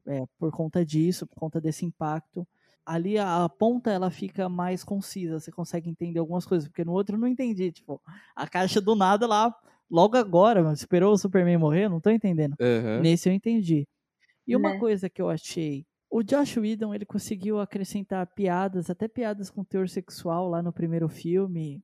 é, 0.05 0.25
por 0.37 0.51
conta 0.51 0.85
disso, 0.85 1.25
por 1.25 1.35
conta 1.35 1.59
desse 1.59 1.85
impacto. 1.85 2.47
Ali 2.91 3.17
a, 3.19 3.45
a 3.45 3.49
ponta 3.49 3.91
ela 3.91 4.09
fica 4.09 4.49
mais 4.49 4.83
concisa, 4.83 5.39
você 5.39 5.51
consegue 5.51 5.89
entender 5.89 6.19
algumas 6.19 6.45
coisas, 6.45 6.67
porque 6.67 6.83
no 6.83 6.91
outro 6.93 7.15
eu 7.15 7.19
não 7.19 7.27
entendi, 7.27 7.71
tipo, 7.71 8.01
a 8.35 8.47
caixa 8.47 8.81
do 8.81 8.95
nada 8.95 9.27
lá, 9.27 9.53
logo 9.89 10.17
agora, 10.17 10.63
mano, 10.63 10.73
esperou 10.73 11.13
o 11.13 11.17
Superman 11.17 11.57
morrer, 11.57 11.87
não 11.87 12.01
tô 12.01 12.09
entendendo. 12.09 12.55
Aham. 12.59 13.01
Nesse 13.03 13.29
eu 13.29 13.33
entendi. 13.33 13.87
E 14.47 14.55
uma 14.55 14.73
Né? 14.73 14.79
coisa 14.79 15.09
que 15.09 15.21
eu 15.21 15.29
achei, 15.29 15.85
o 16.09 16.23
Josh 16.23 16.57
Whedon, 16.57 16.93
ele 16.95 17.05
conseguiu 17.05 17.59
acrescentar 17.59 18.25
piadas, 18.33 18.89
até 18.89 19.07
piadas 19.07 19.49
com 19.51 19.63
teor 19.63 19.87
sexual 19.89 20.49
lá 20.49 20.61
no 20.63 20.73
primeiro 20.73 21.07
filme, 21.09 21.83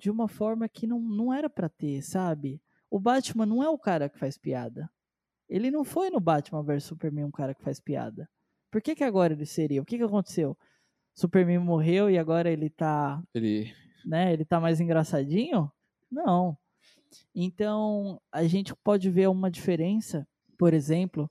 de 0.00 0.10
uma 0.10 0.28
forma 0.28 0.68
que 0.68 0.86
não, 0.86 1.00
não 1.00 1.32
era 1.32 1.50
pra 1.50 1.68
ter, 1.68 2.02
sabe? 2.02 2.62
O 2.90 3.00
Batman 3.00 3.46
não 3.46 3.62
é 3.62 3.68
o 3.70 3.78
cara 3.78 4.08
que 4.08 4.18
faz 4.18 4.38
piada. 4.38 4.90
Ele 5.48 5.70
não 5.70 5.84
foi 5.84 6.10
no 6.10 6.20
Batman 6.20 6.62
vs 6.62 6.84
Superman 6.84 7.24
um 7.26 7.30
cara 7.30 7.54
que 7.54 7.62
faz 7.62 7.80
piada. 7.80 8.28
Por 8.70 8.80
que 8.80 8.94
que 8.94 9.04
agora 9.04 9.32
ele 9.32 9.46
seria? 9.46 9.82
O 9.82 9.84
que 9.84 9.96
que 9.98 10.04
aconteceu? 10.04 10.56
Superman 11.14 11.58
morreu 11.58 12.08
e 12.08 12.16
agora 12.18 12.50
ele 12.50 12.70
tá 12.70 13.22
Ele. 13.34 13.72
né? 14.04 14.32
Ele 14.32 14.44
tá 14.44 14.60
mais 14.60 14.80
engraçadinho? 14.80 15.70
Não. 16.10 16.56
Então, 17.34 18.20
a 18.32 18.44
gente 18.44 18.74
pode 18.76 19.10
ver 19.10 19.28
uma 19.28 19.50
diferença, 19.50 20.26
por 20.58 20.72
exemplo, 20.72 21.30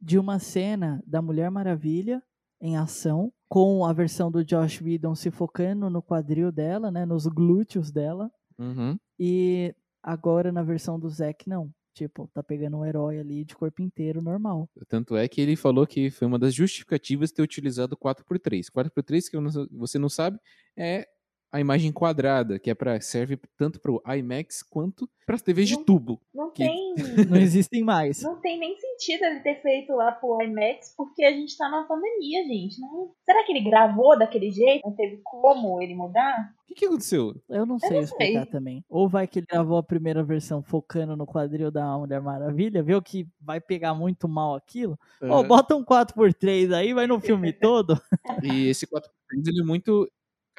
de 0.00 0.18
uma 0.18 0.38
cena 0.38 1.02
da 1.06 1.22
Mulher 1.22 1.50
Maravilha 1.50 2.22
em 2.60 2.76
ação, 2.76 3.32
com 3.48 3.84
a 3.84 3.92
versão 3.92 4.30
do 4.30 4.44
Josh 4.44 4.80
Whedon 4.80 5.14
se 5.14 5.30
focando 5.30 5.88
no 5.88 6.02
quadril 6.02 6.52
dela, 6.52 6.90
né, 6.90 7.04
nos 7.06 7.26
glúteos 7.26 7.90
dela, 7.90 8.30
Uhum. 8.58 8.98
e 9.18 9.74
agora 10.02 10.52
na 10.52 10.62
versão 10.62 10.98
do 11.00 11.08
Zack 11.08 11.48
não. 11.48 11.70
Tipo, 11.92 12.28
tá 12.32 12.42
pegando 12.42 12.78
um 12.78 12.84
herói 12.84 13.18
ali 13.18 13.44
de 13.44 13.54
corpo 13.54 13.82
inteiro 13.82 14.22
normal. 14.22 14.68
Tanto 14.88 15.16
é 15.16 15.26
que 15.28 15.40
ele 15.40 15.56
falou 15.56 15.86
que 15.86 16.10
foi 16.10 16.26
uma 16.26 16.38
das 16.38 16.54
justificativas 16.54 17.32
ter 17.32 17.42
utilizado 17.42 17.96
4x3. 17.96 18.66
4x3, 18.70 19.30
que 19.30 19.36
você 19.76 19.98
não 19.98 20.08
sabe, 20.08 20.38
é 20.76 21.06
a 21.52 21.58
imagem 21.60 21.90
quadrada, 21.92 22.58
que 22.58 22.70
é 22.70 22.74
para 22.74 23.00
serve 23.00 23.38
tanto 23.56 23.80
para 23.80 23.90
o 23.92 24.02
IMAX 24.06 24.62
quanto 24.62 25.08
para 25.26 25.34
as 25.36 25.42
TVs 25.42 25.68
de 25.68 25.76
Não- 25.76 25.84
tubo. 25.84 26.20
Não 26.34 26.50
Que- 26.50 26.64
tem. 26.64 26.94
Não 27.30 27.36
existem 27.36 27.82
mais. 27.82 28.22
Não 28.22 28.40
tem 28.40 28.58
nem 28.58 28.76
sentido 28.76 29.24
ele 29.24 29.40
ter 29.40 29.60
feito 29.62 29.92
lá 29.94 30.12
pro 30.12 30.40
IMAX, 30.42 30.94
porque 30.96 31.24
a 31.24 31.30
gente 31.32 31.56
tá 31.56 31.68
numa 31.68 31.84
pandemia, 31.86 32.44
gente. 32.46 32.80
Não... 32.80 33.10
Será 33.24 33.44
que 33.44 33.52
ele 33.52 33.68
gravou 33.68 34.18
daquele 34.18 34.50
jeito? 34.50 34.82
Não 34.84 34.94
teve 34.94 35.20
como 35.24 35.80
ele 35.80 35.94
mudar? 35.94 36.52
O 36.62 36.66
que, 36.72 36.74
que 36.74 36.86
aconteceu? 36.86 37.34
Eu 37.48 37.66
não 37.66 37.78
sei 37.80 37.90
não 37.96 38.00
explicar 38.00 38.42
sei. 38.42 38.50
também. 38.52 38.84
Ou 38.88 39.08
vai 39.08 39.26
que 39.26 39.40
ele 39.40 39.46
gravou 39.50 39.76
a 39.76 39.82
primeira 39.82 40.22
versão 40.22 40.62
focando 40.62 41.16
no 41.16 41.26
quadril 41.26 41.68
da 41.70 41.98
Mulher 41.98 42.20
Maravilha, 42.20 42.80
viu 42.82 43.02
que 43.02 43.26
vai 43.40 43.60
pegar 43.60 43.92
muito 43.94 44.28
mal 44.28 44.54
aquilo? 44.54 44.96
Ah, 45.20 45.42
bota 45.42 45.74
um 45.74 45.84
4x3 45.84 46.72
aí, 46.72 46.94
vai 46.94 47.08
no 47.08 47.20
filme 47.20 47.52
todo. 47.52 48.00
E 48.42 48.68
esse 48.68 48.86
4x3 48.86 49.48
ele 49.48 49.60
é 49.62 49.64
muito. 49.64 50.08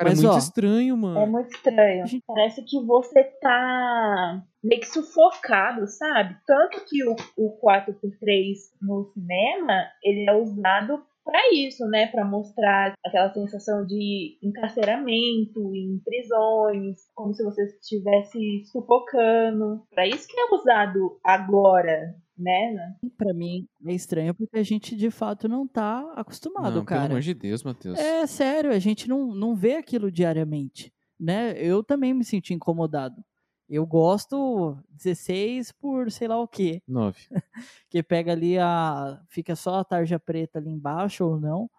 Cara, 0.01 0.09
Mas, 0.09 0.19
é 0.19 0.21
muito 0.23 0.35
ó, 0.35 0.37
estranho, 0.39 0.97
mano. 0.97 1.19
É 1.19 1.25
muito 1.27 1.51
estranho. 1.55 2.07
Gente- 2.07 2.23
Parece 2.25 2.63
que 2.63 2.83
você 2.83 3.23
tá 3.23 4.43
meio 4.63 4.81
que 4.81 4.87
sufocado, 4.87 5.85
sabe? 5.87 6.35
Tanto 6.47 6.83
que 6.85 7.03
o, 7.07 7.15
o 7.37 7.59
4x3 7.59 8.57
no 8.81 9.05
cinema, 9.13 9.83
ele 10.03 10.27
é 10.29 10.33
usado 10.33 11.03
pra 11.23 11.39
isso, 11.53 11.85
né? 11.85 12.07
Pra 12.07 12.25
mostrar 12.25 12.93
aquela 13.05 13.31
sensação 13.31 13.85
de 13.85 14.39
encarceramento 14.43 15.75
em 15.75 15.99
prisões, 16.03 16.97
como 17.15 17.33
se 17.33 17.43
você 17.43 17.63
estivesse 17.65 18.63
sufocando. 18.71 19.83
Pra 19.93 20.07
isso 20.07 20.27
que 20.27 20.39
é 20.39 20.55
usado 20.55 21.19
agora, 21.23 22.15
né? 22.41 22.95
Pra 23.17 23.33
mim 23.33 23.67
é 23.85 23.93
estranho 23.93 24.33
porque 24.33 24.57
a 24.57 24.63
gente 24.63 24.95
de 24.95 25.11
fato 25.11 25.47
não 25.47 25.67
tá 25.67 26.11
acostumado, 26.15 26.65
não, 26.65 26.71
pelo 26.71 26.85
cara. 26.85 27.05
amor 27.05 27.21
de 27.21 27.33
Deus, 27.33 27.63
Matheus. 27.63 27.97
É 27.99 28.25
sério, 28.25 28.71
a 28.71 28.79
gente 28.79 29.07
não, 29.07 29.33
não 29.33 29.55
vê 29.55 29.75
aquilo 29.75 30.11
diariamente, 30.11 30.93
né? 31.19 31.53
Eu 31.57 31.83
também 31.83 32.13
me 32.13 32.23
senti 32.23 32.53
incomodado. 32.53 33.23
Eu 33.69 33.85
gosto 33.85 34.77
16 34.89 35.71
por 35.71 36.11
sei 36.11 36.27
lá 36.27 36.37
o 36.39 36.47
quê, 36.47 36.81
9. 36.87 37.17
que 37.89 38.03
pega 38.03 38.33
ali 38.33 38.59
a. 38.59 39.21
fica 39.29 39.55
só 39.55 39.75
a 39.75 39.85
tarja 39.85 40.19
preta 40.19 40.59
ali 40.59 40.69
embaixo 40.69 41.23
ou 41.23 41.39
não, 41.39 41.69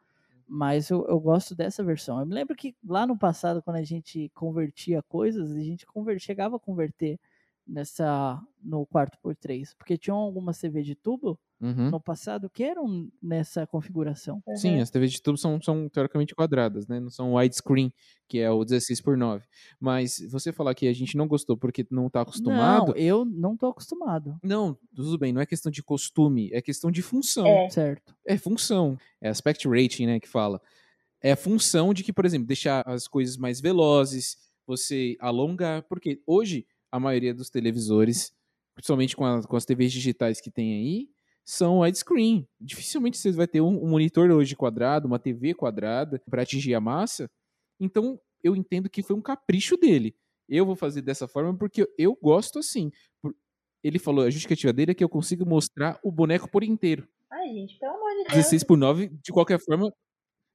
mas 0.49 0.89
eu, 0.91 1.07
eu 1.07 1.21
gosto 1.21 1.55
dessa 1.55 1.85
versão. 1.85 2.19
Eu 2.19 2.27
me 2.27 2.35
lembro 2.35 2.57
que 2.57 2.75
lá 2.83 3.07
no 3.07 3.19
passado, 3.19 3.63
quando 3.63 3.77
a 3.77 3.83
gente 3.83 4.31
convertia 4.35 5.03
coisas, 5.03 5.51
a 5.53 5.61
gente 5.61 5.85
conver, 5.87 6.19
chegava 6.21 6.57
a 6.57 6.61
converter 6.61 7.19
nessa 7.67 8.41
no 8.63 8.85
quarto 8.87 9.19
por 9.23 9.35
3, 9.37 9.75
porque 9.75 9.97
tinham 9.99 10.17
algumas 10.19 10.59
TV 10.59 10.83
de 10.83 10.95
tubo 10.95 11.39
Uhum. 11.61 11.91
no 11.91 12.01
passado 12.01 12.51
que 12.51 12.65
eram 12.65 13.09
nessa 13.23 13.65
configuração. 13.69 14.43
Sim, 14.57 14.75
Uhum. 14.77 14.83
as 14.83 14.91
TVs 14.91 15.13
de 15.13 15.23
tubo 15.23 15.39
são, 15.39 15.63
são 15.63 15.89
teoricamente 15.89 16.35
quadradas, 16.35 16.89
né? 16.89 16.99
Não 16.99 17.09
são 17.09 17.35
widescreen, 17.35 17.93
que 18.29 18.41
é 18.41 18.51
o 18.51 18.65
16 18.65 19.01
por 19.01 19.17
9. 19.17 19.47
Mas 19.79 20.19
você 20.29 20.53
falar 20.53 20.75
que 20.75 20.89
a 20.89 20.93
gente 20.93 21.17
não 21.17 21.29
gostou 21.29 21.57
porque 21.57 21.87
não 21.89 22.11
tá 22.11 22.23
acostumado. 22.23 22.89
Não, 22.89 22.97
eu 22.97 23.25
não 23.25 23.57
tô 23.57 23.69
acostumado, 23.69 24.37
Não, 24.43 24.77
tudo 24.93 25.17
bem, 25.19 25.33
não 25.33 25.41
é 25.41 25.47
questão 25.47 25.71
de 25.71 25.85
costume, 25.85 26.51
é 26.53 26.61
questão 26.61 26.91
de 26.91 27.01
função. 27.01 27.47
É. 27.47 27.69
certo? 27.71 28.13
É 28.27 28.37
função. 28.37 28.99
É 29.21 29.29
aspect 29.29 29.69
rating, 29.69 30.07
né, 30.07 30.19
que 30.19 30.29
fala. 30.29 30.61
É 31.23 31.31
a 31.31 31.37
função 31.37 31.95
de 31.95 32.03
que, 32.03 32.13
por 32.13 32.25
exemplo, 32.25 32.49
deixar 32.49 32.83
as 32.89 33.07
coisas 33.07 33.37
mais 33.37 33.61
velozes, 33.61 34.37
você 34.67 35.17
alongar, 35.21 35.85
porque 35.85 36.21
hoje 36.27 36.67
a 36.93 37.01
maioria 37.01 37.33
dos 37.35 37.49
televisores, 37.51 38.33
principalmente 38.75 39.17
com, 39.17 39.25
a- 39.25 39.43
com 39.43 39.57
as 39.57 39.65
TVs 39.65 39.93
digitais 39.93 40.41
que 40.41 40.51
tem 40.51 40.75
aí, 40.75 41.09
são 41.45 41.81
widescreen. 41.81 42.47
Dificilmente 42.61 43.17
você 43.19 43.33
vai 43.33 43.49
ter 43.49 43.61
um, 43.61 43.83
um 43.85 43.89
monitor 43.91 44.31
hoje 44.31 44.55
quadrado, 44.55 45.09
uma 45.09 45.19
TV 45.19 45.55
quadrada 45.55 46.23
para 46.31 46.43
atingir 46.43 46.75
a 46.75 46.81
massa. 46.81 47.29
Então, 47.81 48.21
eu 48.45 48.55
entendo 48.55 48.89
que 48.91 49.03
foi 49.03 49.17
um 49.17 49.23
capricho 49.23 49.77
dele. 49.77 50.15
Eu 50.49 50.67
vou 50.67 50.77
fazer 50.77 51.03
dessa 51.03 51.27
forma 51.27 51.57
porque 51.57 51.89
eu 51.99 52.17
gosto 52.21 52.59
assim. 52.59 52.93
Ele 53.83 53.99
falou, 53.99 54.25
a 54.25 54.31
justificativa 54.31 54.73
dele 54.73 54.93
é 54.93 54.95
que 54.95 55.03
eu 55.03 55.09
consigo 55.09 55.45
mostrar 55.45 55.99
o 56.05 56.13
boneco 56.13 56.49
por 56.49 56.63
inteiro. 56.63 57.09
Ai, 57.31 57.49
gente, 57.49 57.79
pelo 57.79 57.95
amor 57.95 58.11
de 58.11 58.17
Deus. 58.25 58.35
16 58.35 58.63
por 58.65 58.77
9, 58.79 59.09
de 59.09 59.33
qualquer 59.33 59.59
forma, 59.59 59.93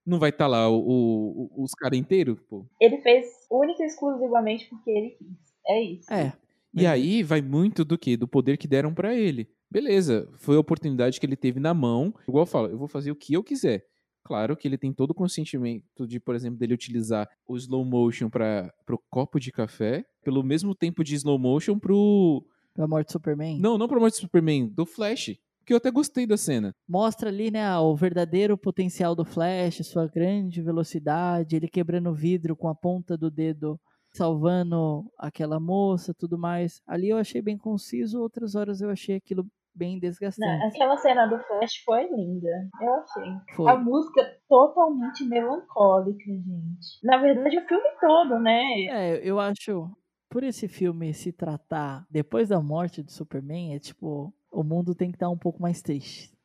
não 0.05 0.19
vai 0.19 0.29
estar 0.29 0.47
lá 0.47 0.69
o, 0.69 0.77
o- 0.79 1.49
o- 1.55 1.63
os 1.63 1.71
caras 1.71 1.99
inteiros, 1.99 2.39
pô. 2.47 2.65
Ele 2.79 3.01
fez 3.01 3.25
única 3.51 3.83
e 3.83 3.87
exclusivamente 3.87 4.69
porque 4.69 4.89
ele 4.89 5.09
quis. 5.11 5.27
É 5.67 5.81
isso. 5.81 6.11
É. 6.13 6.33
E 6.73 6.85
aí 6.85 7.23
vai 7.23 7.41
muito 7.41 7.83
do 7.83 7.97
que? 7.97 8.15
Do 8.15 8.27
poder 8.27 8.57
que 8.57 8.67
deram 8.67 8.93
pra 8.93 9.15
ele. 9.15 9.49
Beleza, 9.69 10.29
foi 10.37 10.55
a 10.55 10.59
oportunidade 10.59 11.19
que 11.19 11.25
ele 11.25 11.35
teve 11.35 11.59
na 11.59 11.73
mão. 11.73 12.13
Igual 12.27 12.43
eu 12.43 12.47
falo, 12.47 12.67
eu 12.67 12.77
vou 12.77 12.87
fazer 12.87 13.11
o 13.11 13.15
que 13.15 13.33
eu 13.33 13.43
quiser. 13.43 13.85
Claro 14.23 14.57
que 14.57 14.67
ele 14.67 14.77
tem 14.77 14.91
todo 14.91 15.11
o 15.11 15.15
consentimento 15.15 16.05
de, 16.05 16.19
por 16.19 16.35
exemplo, 16.35 16.59
dele 16.59 16.73
utilizar 16.73 17.29
o 17.47 17.55
slow 17.55 17.85
motion 17.85 18.29
para 18.29 18.73
pro 18.85 19.01
copo 19.09 19.39
de 19.39 19.51
café, 19.51 20.05
pelo 20.21 20.43
mesmo 20.43 20.75
tempo 20.75 21.03
de 21.03 21.15
slow 21.15 21.39
motion 21.39 21.79
pro. 21.79 22.45
Da 22.75 22.85
morte 22.85 23.07
do 23.07 23.13
Superman. 23.13 23.59
Não, 23.59 23.77
não 23.77 23.87
pro 23.87 23.99
morte 23.99 24.15
do 24.15 24.21
Superman, 24.21 24.67
do 24.67 24.85
Flash. 24.85 25.37
Que 25.65 25.73
eu 25.73 25.77
até 25.77 25.89
gostei 25.89 26.27
da 26.27 26.37
cena. 26.37 26.75
Mostra 26.87 27.29
ali, 27.29 27.51
né, 27.51 27.77
o 27.77 27.95
verdadeiro 27.95 28.57
potencial 28.57 29.15
do 29.15 29.25
Flash, 29.25 29.85
sua 29.85 30.07
grande 30.07 30.61
velocidade, 30.61 31.55
ele 31.55 31.67
quebrando 31.67 32.09
o 32.09 32.13
vidro 32.13 32.55
com 32.55 32.67
a 32.67 32.75
ponta 32.75 33.17
do 33.17 33.31
dedo, 33.31 33.79
salvando 34.17 35.05
aquela 35.17 35.59
moça, 35.59 36.13
tudo 36.13 36.37
mais. 36.37 36.81
Ali 36.87 37.09
eu 37.09 37.17
achei 37.17 37.41
bem 37.41 37.57
conciso, 37.57 38.21
outras 38.21 38.55
horas 38.55 38.81
eu 38.81 38.89
achei 38.89 39.15
aquilo 39.15 39.45
bem 39.73 39.93
Não, 39.93 39.99
desgastante. 39.99 40.65
aquela 40.65 40.97
cena 40.97 41.27
do 41.27 41.37
Flash 41.39 41.83
foi 41.85 42.09
linda. 42.11 42.67
Eu 42.81 42.93
achei. 42.95 43.55
Foi. 43.55 43.71
A 43.71 43.77
música 43.77 44.25
totalmente 44.49 45.23
melancólica, 45.25 46.25
gente. 46.25 46.99
Na 47.03 47.17
verdade, 47.17 47.59
o 47.59 47.67
filme 47.67 47.89
todo, 48.01 48.39
né? 48.39 48.61
É, 48.89 49.21
eu 49.23 49.39
acho, 49.39 49.87
por 50.29 50.43
esse 50.43 50.67
filme 50.67 51.13
se 51.13 51.31
tratar 51.31 52.05
depois 52.09 52.49
da 52.49 52.59
morte 52.59 53.03
do 53.03 53.11
Superman, 53.11 53.75
é 53.75 53.79
tipo, 53.79 54.33
o 54.51 54.63
mundo 54.63 54.95
tem 54.95 55.11
que 55.11 55.15
estar 55.15 55.29
um 55.29 55.37
pouco 55.37 55.61
mais 55.61 55.79
triste. 55.81 56.35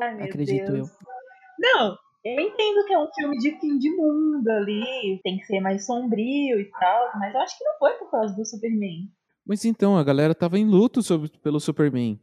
Ai, 0.00 0.22
Acredito 0.24 0.72
Deus. 0.72 0.90
Não, 1.58 1.96
eu 2.24 2.40
entendo 2.40 2.84
que 2.86 2.92
é 2.92 2.98
um 2.98 3.08
filme 3.14 3.38
de 3.38 3.58
fim 3.60 3.78
de 3.78 3.90
mundo 3.96 4.48
ali, 4.48 5.20
tem 5.24 5.38
que 5.38 5.46
ser 5.46 5.60
mais 5.60 5.84
sombrio 5.86 6.60
e 6.60 6.70
tal, 6.78 7.10
mas 7.18 7.34
eu 7.34 7.40
acho 7.40 7.58
que 7.58 7.64
não 7.64 7.78
foi 7.78 7.92
por 7.94 8.10
causa 8.10 8.34
do 8.34 8.44
Superman. 8.44 9.08
Mas 9.46 9.64
então, 9.64 9.96
a 9.96 10.04
galera 10.04 10.34
tava 10.34 10.58
em 10.58 10.64
luto 10.64 11.02
sobre, 11.02 11.28
pelo 11.42 11.58
Superman. 11.58 12.18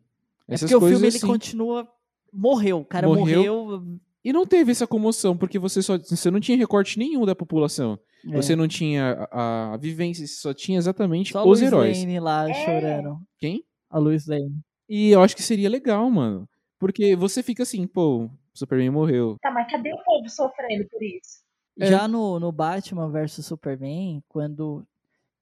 É 0.48 0.54
Essas 0.56 0.72
porque 0.72 0.84
o 0.86 0.88
filme 0.88 1.08
ele 1.08 1.18
assim. 1.18 1.28
continua. 1.28 1.88
Morreu, 2.32 2.80
o 2.80 2.86
cara 2.86 3.08
Morreu. 3.08 3.66
morreu. 3.66 3.84
E 4.24 4.32
não 4.34 4.46
teve 4.46 4.72
essa 4.72 4.86
comoção, 4.88 5.36
porque 5.38 5.58
você 5.58 5.82
só 5.82 5.98
você 5.98 6.30
não 6.30 6.40
tinha 6.40 6.58
recorte 6.58 6.98
nenhum 7.00 7.26
da 7.26 7.36
população. 7.36 7.98
é. 8.26 8.36
Você 8.36 8.56
não 8.56 8.68
tinha 8.68 9.28
a, 9.32 9.74
a 9.74 9.78
vivência, 9.78 10.26
você 10.28 10.34
só 10.34 10.54
tinha 10.54 10.78
exatamente 10.78 11.32
Só 11.34 11.40
a 11.40 11.42
os 11.42 11.48
Lois 11.48 11.62
heróis. 11.62 12.00
Lane 12.00 12.20
lá 12.20 12.50
É. 12.50 12.54
chorando. 12.54 13.18
Quem? 13.38 13.64
A 13.90 13.98
Lois 13.98 14.28
Lane. 14.28 14.60
E 14.88 15.10
eu 15.12 15.22
acho 15.22 15.36
que 15.36 15.44
seria 15.44 15.70
legal, 15.70 16.10
mano. 16.10 16.48
Porque 16.78 17.16
você 17.16 17.42
fica 17.44 17.64
assim, 17.64 17.86
pô, 17.88 18.30
Superman 18.60 18.90
morreu. 18.92 19.38
Tá, 19.42 19.50
mas 19.52 19.70
cadê 19.72 19.94
o 19.94 20.04
povo 20.04 20.30
sofrendo 20.30 20.88
por 20.90 21.02
isso? 21.02 21.40
É. 21.80 21.86
Já 21.88 22.08
no, 22.08 22.40
no 22.40 22.52
Batman 22.52 23.10
vs 23.10 23.46
Superman, 23.46 24.22
quando 24.28 24.86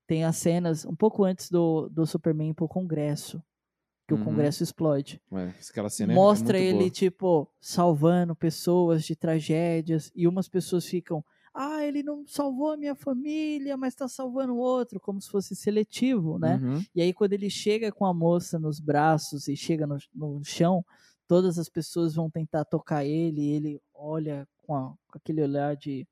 tem 0.06 0.24
as 0.24 0.38
cenas 0.38 0.86
um 0.86 0.96
pouco 0.96 1.24
antes 1.24 1.50
do, 1.50 1.90
do 1.90 2.06
Superman 2.06 2.50
ir 2.52 2.54
pro 2.54 2.68
Congresso, 2.68 3.42
que 4.08 4.14
Uhum. 4.14 4.22
o 4.22 4.24
Congresso 4.24 4.64
explode. 4.64 5.22
Ué, 5.32 5.54
aquela 5.70 5.90
cena 5.90 6.14
é- 6.14 6.16
Mostra 6.16 6.58
é 6.58 6.62
muito 6.62 6.70
ele, 6.76 6.80
boa. 6.86 6.90
tipo, 6.92 7.48
salvando 7.60 8.36
pessoas 8.36 9.04
de 9.04 9.16
tragédias, 9.16 10.12
e 10.16 10.28
umas 10.28 10.48
pessoas 10.48 10.86
ficam. 10.86 11.24
Ah, 11.54 11.84
ele 11.84 12.04
não 12.04 12.24
salvou 12.28 12.72
a 12.72 12.78
minha 12.78 12.94
família, 12.96 13.76
mas 13.76 13.96
tá 13.96 14.08
salvando 14.08 14.54
o 14.54 14.58
outro, 14.60 15.00
como 15.00 15.20
se 15.20 15.28
fosse 15.30 15.56
seletivo, 15.56 16.38
né? 16.38 16.60
Uhum. 16.64 16.84
E 16.96 17.02
aí, 17.02 17.12
quando 17.12 17.34
ele 17.34 17.50
chega 17.50 17.92
com 17.92 18.06
a 18.06 18.14
moça 18.14 18.60
nos 18.60 18.80
braços 18.80 19.48
e 19.48 19.58
chega 19.58 19.88
no, 19.88 19.98
no 20.14 20.42
chão, 20.46 20.86
todas 21.28 21.58
as 21.60 21.70
pessoas 21.70 22.16
vão 22.16 22.30
tentar 22.30 22.66
tocar 22.66 23.06
ele, 23.06 23.42
e 23.42 23.52
ele 23.52 23.82
olha 23.94 24.48
com, 24.66 24.76
a- 24.76 24.90
com 25.12 25.18
aquele 25.18 25.42
olhar 25.44 25.76
de 25.76 26.08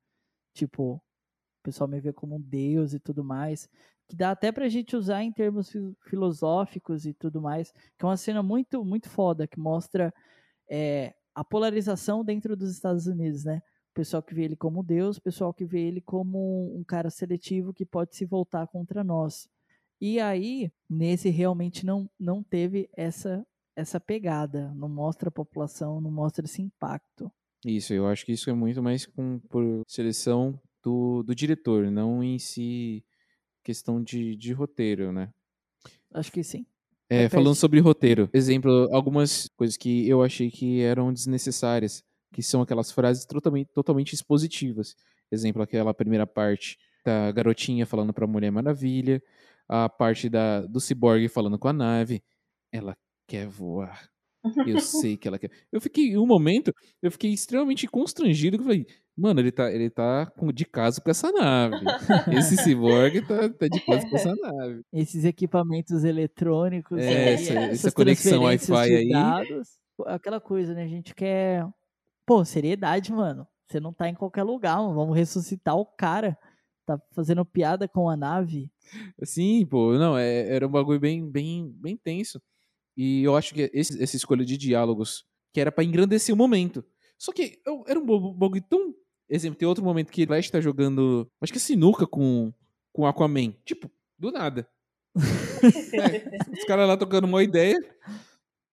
tipo, 0.53 0.95
o 0.95 1.01
pessoal 1.63 1.87
me 1.89 1.99
vê 1.99 2.13
como 2.13 2.35
um 2.37 2.41
deus 2.41 2.93
e 2.93 2.99
tudo 2.99 3.23
mais. 3.23 3.69
Que 4.07 4.15
dá 4.15 4.31
até 4.31 4.51
pra 4.51 4.69
gente 4.69 4.95
usar 4.95 5.23
em 5.23 5.31
termos 5.31 5.69
fi- 5.71 5.95
filosóficos 6.09 7.05
e 7.05 7.13
tudo 7.13 7.41
mais. 7.41 7.71
Que 7.97 8.05
é 8.05 8.07
uma 8.07 8.17
cena 8.17 8.43
muito, 8.43 8.83
muito 8.85 9.09
foda, 9.09 9.47
que 9.47 9.59
mostra 9.59 10.13
é, 10.69 11.13
a 11.33 11.43
polarização 11.43 12.23
dentro 12.23 12.55
dos 12.55 12.71
Estados 12.71 13.07
Unidos, 13.07 13.43
né? 13.45 13.61
O 13.91 13.93
pessoal 13.95 14.21
que 14.21 14.33
vê 14.35 14.43
ele 14.43 14.55
como 14.55 14.83
Deus, 14.83 15.17
o 15.17 15.21
pessoal 15.21 15.53
que 15.53 15.65
vê 15.65 15.81
ele 15.81 16.01
como 16.01 16.75
um 16.77 16.83
cara 16.83 17.09
seletivo 17.09 17.73
que 17.73 17.85
pode 17.85 18.15
se 18.15 18.25
voltar 18.25 18.67
contra 18.67 19.03
nós. 19.03 19.47
E 20.01 20.19
aí, 20.19 20.71
nesse 20.89 21.29
realmente 21.29 21.85
não, 21.85 22.09
não 22.19 22.43
teve 22.43 22.89
essa 22.95 23.45
essa 23.75 23.99
pegada, 23.99 24.73
não 24.75 24.87
mostra 24.87 25.29
a 25.29 25.31
população, 25.31 25.99
não 25.99 26.11
mostra 26.11 26.45
esse 26.45 26.61
impacto. 26.61 27.31
Isso, 27.65 27.93
eu 27.93 28.07
acho 28.07 28.25
que 28.25 28.31
isso 28.31 28.49
é 28.49 28.53
muito 28.53 28.81
mais 28.81 29.05
com, 29.05 29.39
por 29.49 29.81
seleção 29.87 30.59
do, 30.83 31.23
do 31.23 31.35
diretor, 31.35 31.89
não 31.91 32.23
em 32.23 32.37
si 32.37 33.03
questão 33.63 34.01
de, 34.01 34.35
de 34.35 34.53
roteiro, 34.53 35.11
né? 35.11 35.31
Acho 36.13 36.31
que 36.31 36.43
sim. 36.43 36.65
É, 37.09 37.27
falando 37.29 37.55
sobre 37.55 37.79
roteiro, 37.79 38.29
exemplo, 38.33 38.87
algumas 38.91 39.47
coisas 39.57 39.77
que 39.77 40.07
eu 40.07 40.23
achei 40.23 40.49
que 40.49 40.81
eram 40.81 41.11
desnecessárias, 41.11 42.03
que 42.31 42.41
são 42.41 42.61
aquelas 42.61 42.91
frases 42.91 43.25
totalmente, 43.25 43.69
totalmente 43.73 44.13
expositivas. 44.13 44.95
Exemplo, 45.31 45.61
aquela 45.61 45.93
primeira 45.93 46.25
parte 46.25 46.77
da 47.03 47.31
garotinha 47.31 47.85
falando 47.85 48.13
pra 48.13 48.27
Mulher 48.27 48.51
Maravilha, 48.51 49.21
a 49.67 49.89
parte 49.89 50.29
da, 50.29 50.61
do 50.61 50.79
ciborgue 50.79 51.27
falando 51.27 51.57
com 51.57 51.67
a 51.67 51.73
nave. 51.73 52.23
Ela 52.71 52.95
quer 53.27 53.47
voar. 53.47 54.07
Eu 54.65 54.79
sei 54.79 55.17
que 55.17 55.27
ela 55.27 55.39
quer. 55.39 55.49
Eu 55.71 55.81
fiquei, 55.81 56.09
em 56.11 56.17
um 56.17 56.25
momento, 56.27 56.71
eu 57.01 57.11
fiquei 57.11 57.31
extremamente 57.33 57.87
constrangido. 57.87 58.57
Eu 58.57 58.63
falei, 58.63 58.85
mano, 59.17 59.39
ele 59.39 59.51
tá, 59.51 59.71
ele 59.71 59.89
tá 59.89 60.25
com, 60.37 60.51
de 60.51 60.65
caso 60.65 61.01
com 61.01 61.09
essa 61.09 61.31
nave. 61.31 61.77
Esse 62.31 62.55
ciborgue 62.57 63.21
tá, 63.25 63.49
tá 63.49 63.67
de 63.67 63.79
caso 63.85 64.07
com 64.09 64.15
essa 64.15 64.35
nave. 64.35 64.81
Esses 64.93 65.25
equipamentos 65.25 66.03
eletrônicos, 66.03 66.99
É, 66.99 67.07
aí, 67.29 67.33
essa- 67.33 67.53
essa 67.59 67.91
conexão 67.91 68.43
Wi-Fi 68.43 68.95
aí. 68.95 69.09
dados, 69.09 69.69
aquela 70.05 70.39
coisa, 70.39 70.73
né? 70.73 70.83
A 70.83 70.87
gente 70.87 71.15
quer. 71.15 71.65
Pô, 72.25 72.43
seriedade, 72.45 73.11
mano. 73.11 73.47
Você 73.67 73.79
não 73.79 73.91
tá 73.93 74.07
em 74.07 74.13
qualquer 74.13 74.43
lugar, 74.43 74.77
mano. 74.77 74.93
Vamos 74.93 75.15
ressuscitar 75.17 75.75
o 75.75 75.85
cara. 75.85 76.37
Tá 76.85 76.99
fazendo 77.15 77.43
piada 77.43 77.87
com 77.87 78.07
a 78.07 78.15
nave. 78.15 78.69
Sim, 79.23 79.65
pô, 79.65 79.93
não, 79.97 80.15
é- 80.15 80.47
era 80.55 80.67
um 80.67 80.71
bagulho 80.71 80.99
bem, 80.99 81.27
bem, 81.27 81.67
bem 81.81 81.97
tenso. 81.97 82.39
E 82.97 83.23
eu 83.23 83.35
acho 83.35 83.53
que 83.53 83.69
esse- 83.73 84.01
essa 84.01 84.15
escolha 84.15 84.45
de 84.45 84.57
diálogos, 84.57 85.25
que 85.53 85.59
era 85.59 85.71
pra 85.71 85.83
engrandecer 85.83 86.33
o 86.33 86.37
momento. 86.37 86.83
Só 87.17 87.31
que 87.31 87.59
eu- 87.65 87.83
era 87.87 87.99
um 87.99 88.05
bagulho 88.33 88.63
tão. 88.69 88.93
Exemplo, 89.29 89.57
tem 89.57 89.67
outro 89.67 89.83
momento 89.83 90.11
que 90.11 90.25
Flash 90.25 90.49
tá 90.49 90.61
jogando. 90.61 91.27
Acho 91.41 91.51
que 91.51 91.57
é 91.57 91.61
sinuca 91.61 92.05
com, 92.05 92.53
com 92.93 93.05
Aquaman. 93.05 93.51
Tipo, 93.65 93.89
do 94.17 94.31
nada. 94.31 94.67
É, 95.93 96.51
os 96.51 96.63
caras 96.65 96.87
lá 96.87 96.95
tocando 96.97 97.23
uma 97.25 97.41
ideia. 97.43 97.77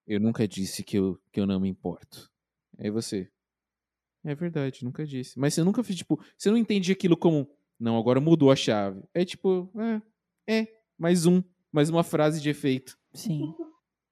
Eu 0.06 0.20
nunca 0.20 0.46
disse 0.46 0.82
que 0.82 0.98
eu, 0.98 1.18
que 1.32 1.40
eu 1.40 1.46
não 1.46 1.58
me 1.60 1.68
importo. 1.68 2.28
Aí 2.78 2.90
você. 2.90 3.30
É 4.24 4.34
verdade, 4.34 4.84
nunca 4.84 5.06
disse. 5.06 5.38
Mas 5.38 5.54
você 5.54 5.62
nunca 5.64 5.82
fez, 5.82 5.98
tipo, 5.98 6.20
você 6.36 6.50
não 6.50 6.56
entende 6.58 6.92
aquilo 6.92 7.16
como. 7.16 7.48
Não, 7.78 7.96
agora 7.98 8.20
mudou 8.20 8.50
a 8.50 8.56
chave. 8.56 9.02
É 9.14 9.24
tipo, 9.24 9.70
é, 10.46 10.60
é, 10.60 10.68
mais 10.98 11.24
um, 11.26 11.42
mais 11.72 11.88
uma 11.88 12.02
frase 12.04 12.40
de 12.42 12.50
efeito. 12.50 12.98
Sim. 13.14 13.54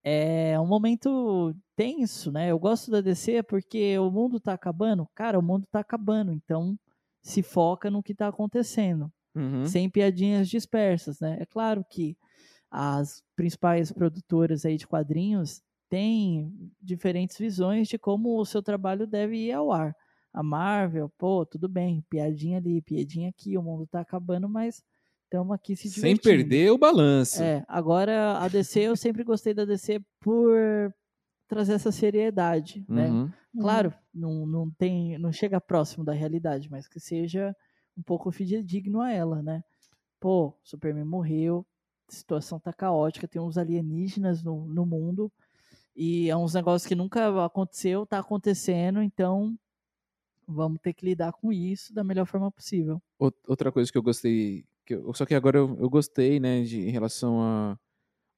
É 0.03 0.59
um 0.59 0.67
momento 0.67 1.55
tenso, 1.77 2.33
né? 2.33 2.51
Eu 2.51 2.59
gosto 2.59 2.91
da 2.91 3.01
DC 3.01 3.43
porque 3.43 3.99
o 3.99 4.11
mundo 4.11 4.41
tá 4.41 4.55
acabando. 4.55 5.09
Cara, 5.15 5.39
o 5.39 5.43
mundo 5.43 5.67
tá 5.71 5.81
acabando. 5.81 6.33
Então, 6.33 6.79
se 7.23 7.43
foca 7.43 7.91
no 7.91 8.03
que 8.03 8.15
tá 8.15 8.29
acontecendo. 8.29 9.13
Uhum. 9.35 9.65
sem 9.65 9.89
piadinhas 9.89 10.49
dispersas, 10.49 11.21
né? 11.21 11.39
É 11.41 11.47
claro 11.47 11.85
que 11.89 12.17
as 12.71 13.23
principais 13.37 13.93
produtoras 13.93 14.65
aí 14.65 14.77
de 14.77 14.87
quadrinhos 14.87 15.63
têm 15.89 16.53
diferentes 16.81 17.39
visões 17.39 17.89
de 17.89 17.99
como 17.99 18.39
o 18.39 18.45
seu 18.45 18.63
trabalho 18.63 19.07
deve 19.07 19.37
ir 19.37 19.53
ao 19.53 19.73
ar. 19.73 19.95
A 20.33 20.43
Marvel, 20.43 21.09
pô, 21.19 21.45
tudo 21.45 21.69
bem, 21.69 22.05
piadinha 22.09 22.59
ali, 22.59 22.81
piadinha 22.83 23.29
aqui, 23.29 23.57
o 23.57 23.63
mundo 23.63 23.87
tá 23.87 24.01
acabando, 24.01 24.49
mas 24.49 24.83
estamos 25.31 25.53
aqui 25.55 25.77
se 25.77 25.89
Sem 25.89 26.15
divertindo. 26.17 26.23
perder 26.23 26.71
o 26.73 26.79
balanço. 26.79 27.41
É, 27.41 27.65
agora 27.69 28.39
a 28.39 28.49
DC, 28.49 28.81
eu 28.81 28.97
sempre 28.97 29.23
gostei 29.23 29.55
da 29.55 29.65
DC 29.65 30.01
por 30.21 30.93
trazer 31.49 31.75
essa 31.75 31.93
seriedade, 31.93 32.85
né? 32.89 33.09
Uhum. 33.11 33.33
Claro, 33.61 33.95
não, 34.13 34.45
não 34.47 34.71
tem, 34.71 35.19
não 35.19 35.33
chega 35.33 35.61
próximo 35.61 36.05
da 36.05 36.13
realidade, 36.13 36.69
mas 36.71 36.87
que 36.89 36.99
seja 37.01 37.55
um 37.97 38.03
pouco 38.03 38.31
fidedigno 38.33 39.01
a 39.01 39.13
ela, 39.13 39.43
né? 39.43 39.63
Pô, 40.21 40.55
Superman 40.65 41.05
morreu, 41.05 41.65
a 42.09 42.13
situação 42.13 42.59
tá 42.61 42.73
caótica, 42.73 43.29
tem 43.29 43.41
uns 43.41 43.57
alienígenas 43.59 44.43
no, 44.43 44.67
no 44.67 44.85
mundo 44.85 45.33
e 45.97 46.29
é 46.31 46.37
uns 46.37 46.55
negócios 46.55 46.87
que 46.89 46.95
nunca 46.95 47.45
aconteceu, 47.45 48.07
tá 48.07 48.19
acontecendo, 48.19 49.03
então 49.03 49.57
vamos 50.47 50.81
ter 50.81 50.93
que 50.93 51.05
lidar 51.07 51.33
com 51.33 51.53
isso 51.53 51.93
da 51.95 52.03
melhor 52.05 52.27
forma 52.27 52.51
possível. 52.51 53.01
Out- 53.21 53.39
Outra 53.47 53.71
coisa 53.73 53.91
que 53.91 53.99
eu 53.99 54.03
gostei, 54.03 54.65
que 54.91 54.95
eu- 54.95 55.15
só 55.15 55.25
que 55.25 55.35
agora 55.35 55.59
eu, 55.59 55.77
eu 55.81 55.89
gostei, 55.89 56.41
né, 56.41 56.63
de, 56.63 56.81
em 56.81 56.91
relação 56.91 57.41
à 57.41 57.79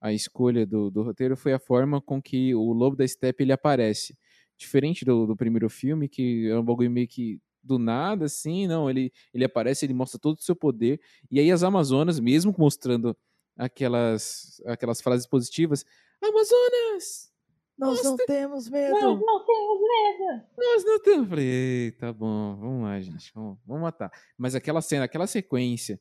a, 0.01 0.13
escolha 0.13 0.67
do, 0.67 0.91
do 0.91 1.03
roteiro, 1.03 1.37
foi 1.37 1.53
a 1.53 1.59
forma 1.59 2.01
com 2.01 2.21
que 2.21 2.55
o 2.55 2.73
Lobo 2.73 2.97
da 2.97 3.07
Steppe 3.07 3.45
ele 3.45 3.53
aparece. 3.53 4.17
Diferente 4.59 5.05
do, 5.05 5.27
do 5.27 5.37
primeiro 5.37 5.71
filme, 5.71 6.09
que 6.09 6.49
é 6.49 6.59
um 6.59 6.65
bagulho 6.65 6.91
meio 6.91 7.09
que 7.09 7.41
do 7.63 7.79
nada, 7.79 8.25
assim, 8.27 8.67
não, 8.67 8.91
ele, 8.91 9.13
ele 9.33 9.45
aparece, 9.45 9.87
ele 9.87 9.95
mostra 9.95 10.19
todo 10.21 10.37
o 10.39 10.43
seu 10.43 10.55
poder, 10.57 11.01
e 11.31 11.39
aí 11.39 11.51
as 11.53 11.63
Amazonas, 11.63 12.19
mesmo 12.19 12.53
mostrando 12.59 13.17
aquelas, 13.57 14.61
aquelas 14.67 15.01
frases 15.01 15.27
positivas, 15.27 15.85
Amazonas! 16.21 17.31
Nós 17.79 18.03
não 18.05 18.17
temos 18.17 18.69
medo! 18.69 18.93
não 18.95 19.45
temos 19.45 19.81
medo. 19.81 20.43
Nós 20.59 20.85
não 20.85 21.01
temos. 21.01 21.29
Falei, 21.29 21.47
"Ei, 21.47 21.93
tá 21.93 22.13
bom, 22.13 22.57
vamos 22.57 22.83
lá, 22.83 23.01
gente, 23.01 23.33
vamos, 23.35 23.59
vamos 23.65 23.83
matar. 23.83 24.11
Mas 24.37 24.55
aquela 24.55 24.81
cena, 24.83 25.05
aquela 25.05 25.27
sequência 25.27 25.99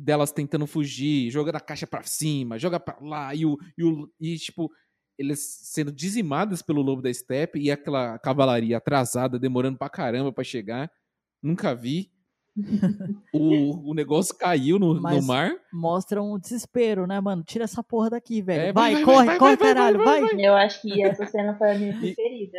delas 0.00 0.32
tentando 0.32 0.66
fugir, 0.66 1.30
jogando 1.30 1.56
a 1.56 1.60
caixa 1.60 1.86
pra 1.86 2.02
cima, 2.02 2.58
joga 2.58 2.80
pra 2.80 2.96
lá, 3.00 3.34
e, 3.34 3.44
o, 3.44 3.58
e, 3.76 3.84
o, 3.84 4.10
e 4.20 4.36
tipo, 4.36 4.70
eles 5.18 5.40
sendo 5.62 5.92
dizimadas 5.92 6.62
pelo 6.62 6.82
lobo 6.82 7.02
da 7.02 7.12
steppe 7.12 7.58
e 7.60 7.70
aquela 7.70 8.18
cavalaria 8.18 8.78
atrasada, 8.78 9.38
demorando 9.38 9.78
pra 9.78 9.90
caramba 9.90 10.32
pra 10.32 10.42
chegar. 10.42 10.90
Nunca 11.42 11.74
vi. 11.74 12.10
o, 13.32 13.90
o 13.90 13.94
negócio 13.94 14.36
caiu 14.36 14.78
no, 14.78 14.94
no 14.94 15.22
mar. 15.22 15.52
Mostra 15.72 16.22
um 16.22 16.38
desespero, 16.38 17.06
né, 17.06 17.20
mano? 17.20 17.44
Tira 17.44 17.64
essa 17.64 17.82
porra 17.82 18.10
daqui, 18.10 18.42
velho. 18.42 18.62
É, 18.62 18.72
vai, 18.72 18.94
vai, 18.94 19.04
vai, 19.04 19.04
corre, 19.04 19.26
vai, 19.26 19.38
corre, 19.38 19.56
vai, 19.56 19.56
vai, 19.56 19.74
caralho, 19.74 19.98
vai, 19.98 20.20
vai! 20.22 20.46
Eu 20.46 20.54
acho 20.54 20.82
que 20.82 21.02
essa 21.02 21.26
cena 21.26 21.56
foi 21.56 21.70
a 21.70 21.78
minha 21.78 21.98
preferida. 21.98 22.58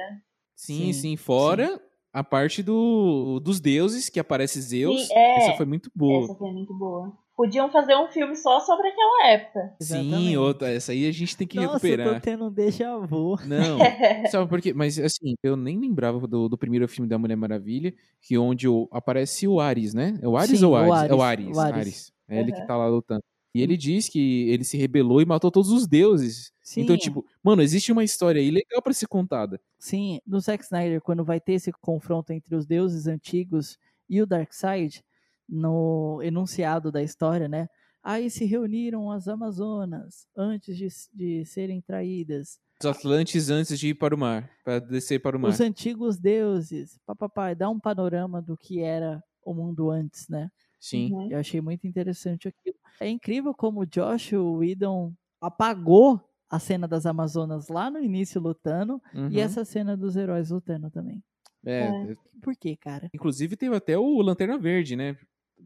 Sim, 0.55 0.93
sim, 0.93 0.93
Sim, 0.93 1.17
fora 1.17 1.81
a 2.13 2.23
parte 2.23 2.61
do, 2.61 3.39
dos 3.39 3.59
deuses, 3.59 4.09
que 4.09 4.19
aparece 4.19 4.61
Zeus. 4.61 5.07
Sim, 5.07 5.13
é. 5.13 5.37
Essa 5.37 5.57
foi 5.57 5.65
muito 5.65 5.89
boa. 5.95 6.25
Essa 6.25 6.35
foi 6.35 6.51
muito 6.51 6.73
boa. 6.73 7.11
Podiam 7.35 7.71
fazer 7.71 7.95
um 7.95 8.07
filme 8.07 8.35
só 8.35 8.59
sobre 8.59 8.89
aquela 8.89 9.27
época. 9.29 9.73
Sim, 9.79 10.09
Exatamente. 10.09 10.37
outra, 10.37 10.69
essa 10.69 10.91
aí 10.91 11.07
a 11.07 11.11
gente 11.11 11.35
tem 11.35 11.47
que 11.47 11.55
Nossa, 11.55 11.73
recuperar. 11.73 12.07
eu 12.07 12.13
tô 12.15 12.19
tendo 12.19 12.45
um 12.45 12.51
déjà 12.51 12.97
vu. 12.97 13.35
Não, 13.45 13.79
sabe 14.29 14.47
por 14.47 14.61
quê? 14.61 14.73
Mas 14.73 14.99
assim, 14.99 15.33
eu 15.41 15.55
nem 15.55 15.79
lembrava 15.79 16.27
do, 16.27 16.47
do 16.47 16.57
primeiro 16.57 16.87
filme 16.87 17.09
da 17.09 17.17
Mulher 17.17 17.37
Maravilha, 17.37 17.93
que 18.21 18.37
onde 18.37 18.67
o, 18.67 18.87
aparece 18.91 19.47
o 19.47 19.59
Ares, 19.59 19.93
né? 19.93 20.19
É 20.21 20.27
o 20.27 20.37
Ares 20.37 20.59
Sim, 20.59 20.65
ou 20.65 20.73
o 20.73 20.75
o 20.75 20.93
Ares? 20.93 21.11
É 21.11 21.15
o 21.15 21.21
Ares, 21.21 21.45
Ares. 21.45 21.57
o 21.57 21.59
Ares. 21.59 21.77
Ares. 21.77 22.13
É 22.27 22.39
ele 22.39 22.51
que 22.51 22.67
tá 22.67 22.77
lá 22.77 22.87
lutando. 22.87 23.23
E 23.53 23.61
ele 23.61 23.75
diz 23.77 24.07
que 24.09 24.49
ele 24.49 24.63
se 24.63 24.77
rebelou 24.77 25.21
e 25.21 25.25
matou 25.25 25.51
todos 25.51 25.71
os 25.71 25.87
deuses. 25.87 26.51
Sim, 26.61 26.81
Então, 26.81 26.97
tipo, 26.97 27.25
mano, 27.43 27.61
existe 27.61 27.91
uma 27.91 28.03
história 28.03 28.41
aí 28.41 28.49
legal 28.51 28.81
pra 28.81 28.93
ser 28.93 29.07
contada. 29.07 29.59
sim, 29.79 30.19
no 30.25 30.39
Zack 30.39 30.63
Snyder, 30.63 31.01
quando 31.01 31.23
vai 31.25 31.39
ter 31.39 31.53
esse 31.53 31.71
confronto 31.71 32.31
entre 32.31 32.55
os 32.55 32.65
deuses 32.65 33.07
antigos 33.07 33.77
e 34.09 34.21
o 34.21 34.25
Darkseid, 34.25 35.03
no 35.47 36.21
enunciado 36.23 36.91
da 36.91 37.01
história, 37.03 37.47
né? 37.47 37.67
Aí 38.03 38.29
se 38.29 38.45
reuniram 38.45 39.11
as 39.11 39.27
Amazonas 39.27 40.25
antes 40.35 40.77
de, 40.77 40.87
de 41.13 41.45
serem 41.45 41.81
traídas. 41.81 42.59
Os 42.79 42.85
Atlantes 42.85 43.49
antes 43.49 43.79
de 43.79 43.89
ir 43.89 43.93
para 43.95 44.15
o 44.15 44.17
mar, 44.17 44.49
para 44.63 44.79
descer 44.79 45.19
para 45.19 45.37
o 45.37 45.39
mar. 45.39 45.49
Os 45.51 45.59
antigos 45.59 46.17
deuses, 46.17 46.97
papapá, 47.05 47.53
dá 47.53 47.69
um 47.69 47.79
panorama 47.79 48.41
do 48.41 48.55
que 48.57 48.79
era 48.79 49.23
o 49.43 49.53
mundo 49.53 49.89
antes, 49.91 50.27
né? 50.29 50.49
Sim. 50.81 51.13
Uhum. 51.13 51.31
Eu 51.31 51.37
achei 51.37 51.61
muito 51.61 51.85
interessante 51.85 52.47
aquilo. 52.47 52.75
É 52.99 53.07
incrível 53.07 53.53
como 53.53 53.81
o 53.81 53.85
Josh 53.85 54.33
Whedon 54.33 55.13
apagou 55.39 56.19
a 56.49 56.59
cena 56.59 56.87
das 56.87 57.05
Amazonas 57.05 57.69
lá 57.69 57.89
no 57.89 57.99
início 57.99 58.41
lutando 58.41 58.99
Uhum. 59.13 59.29
e 59.29 59.39
essa 59.39 59.63
cena 59.63 59.95
dos 59.95 60.15
heróis 60.15 60.49
lutando 60.49 60.89
também. 60.89 61.23
É, 61.63 61.83
É. 61.83 62.15
Por 62.41 62.55
quê, 62.59 62.75
cara? 62.75 63.07
Inclusive 63.13 63.55
teve 63.55 63.75
até 63.75 63.95
o 63.97 64.19
Lanterna 64.21 64.57
Verde, 64.57 64.95
né? 64.95 65.15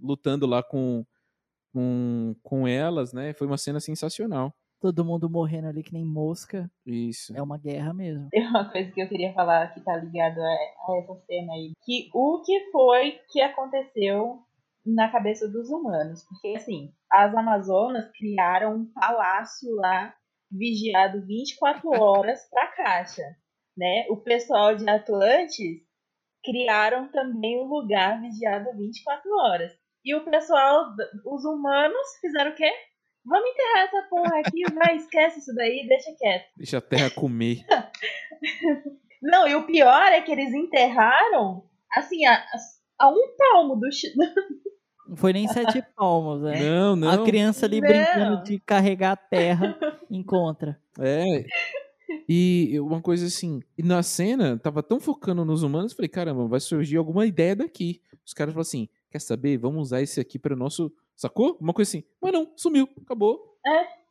Lutando 0.02 0.46
lá 0.46 0.62
com, 0.62 1.06
com, 1.74 2.36
com 2.44 2.68
elas, 2.68 3.14
né? 3.14 3.34
Foi 3.34 3.48
uma 3.48 3.58
cena 3.58 3.80
sensacional. 3.80 4.54
Todo 4.82 5.06
mundo 5.06 5.30
morrendo 5.30 5.68
ali 5.70 5.82
que 5.82 5.94
nem 5.94 6.04
mosca. 6.06 6.70
Isso. 6.86 7.36
É 7.36 7.42
uma 7.42 7.58
guerra 7.58 7.94
mesmo. 7.94 8.28
Tem 8.30 8.46
uma 8.46 8.70
coisa 8.70 8.92
que 8.92 9.02
eu 9.02 9.08
queria 9.08 9.34
falar 9.34 9.74
que 9.74 9.80
tá 9.80 9.96
ligado 9.96 10.38
a, 10.40 10.44
a 10.48 10.98
essa 11.02 11.16
cena 11.26 11.54
aí. 11.54 11.72
Que 11.86 12.10
o 12.14 12.42
que 12.46 12.70
foi 12.72 13.18
que 13.32 13.42
aconteceu 13.42 14.45
na 14.86 15.12
cabeça 15.12 15.48
dos 15.48 15.70
humanos? 15.70 16.24
Porque, 16.24 16.56
assim, 16.56 16.94
as 17.12 17.34
Amazonas 17.36 18.10
criaram 18.12 18.76
um 18.76 18.92
palácio 18.94 19.74
lá, 19.76 20.14
vigiado 20.52 21.26
24 21.26 21.90
horas 21.90 22.40
pra 22.50 22.68
caixa, 22.68 23.24
né? 23.76 24.06
O 24.10 24.18
pessoal 24.18 24.76
de 24.76 24.88
Atlantis 24.90 25.82
criaram 26.44 27.08
também 27.12 27.60
um 27.60 27.68
lugar 27.68 28.22
vigiado 28.22 28.70
24 28.78 29.32
horas. 29.38 29.72
E 30.04 30.14
o 30.14 30.24
pessoal, 30.24 30.86
os 31.26 31.44
humanos, 31.44 32.08
fizeram 32.22 32.52
o 32.52 32.56
quê? 32.56 32.72
Vamos 33.26 33.50
enterrar 33.50 33.86
essa 33.86 34.08
porra 34.08 34.40
aqui, 34.40 34.64
vai, 34.72 34.96
esquece 34.98 35.40
isso 35.40 35.54
daí, 35.56 35.88
deixa 35.88 36.16
quieto. 36.16 36.46
Deixa 36.58 36.78
a 36.78 36.82
terra 36.82 37.10
comer. 37.10 37.66
Não, 39.20 39.48
e 39.48 39.56
o 39.56 39.66
pior 39.66 40.06
é 40.12 40.22
que 40.22 40.32
eles 40.32 40.54
enterraram, 40.54 41.68
assim, 41.92 42.24
a, 42.28 42.46
a 43.00 43.10
um 43.10 43.36
palmo 43.36 43.76
do. 43.78 43.88
Não 45.08 45.16
foi 45.16 45.34
nem 45.34 45.48
sete 45.48 45.84
palmos, 45.96 46.42
né? 46.42 46.60
Não, 46.64 46.96
não. 46.96 47.10
A 47.10 47.24
criança 47.24 47.66
ali 47.66 47.80
Não. 47.82 47.88
brincando 47.88 48.44
de 48.44 48.60
carregar 48.60 49.12
a 49.12 49.16
terra 49.16 49.78
encontra. 50.10 50.80
É. 51.00 51.46
E 52.28 52.80
uma 52.80 53.02
coisa 53.02 53.26
assim, 53.26 53.62
e 53.78 53.84
na 53.84 54.02
cena, 54.02 54.58
tava 54.58 54.82
tão 54.82 55.00
focando 55.00 55.46
nos 55.46 55.64
humanos, 55.64 55.94
falei, 55.94 56.10
caramba, 56.10 56.48
vai 56.48 56.60
surgir 56.60 56.98
alguma 56.98 57.26
ideia 57.26 57.56
daqui. 57.56 58.02
Os 58.26 58.34
caras 58.34 58.54
falaram 58.54 58.68
assim, 58.68 58.90
quer 59.12 59.20
saber? 59.20 59.58
Vamos 59.58 59.82
usar 59.88 60.02
esse 60.02 60.20
aqui 60.20 60.40
para 60.40 60.54
o 60.54 60.58
nosso. 60.58 60.92
Sacou? 61.16 61.58
Uma 61.60 61.74
coisa 61.74 61.90
assim. 61.90 62.04
Mas 62.22 62.34
não, 62.34 62.52
sumiu, 62.56 62.90
acabou. 63.02 63.58
É. 63.66 64.06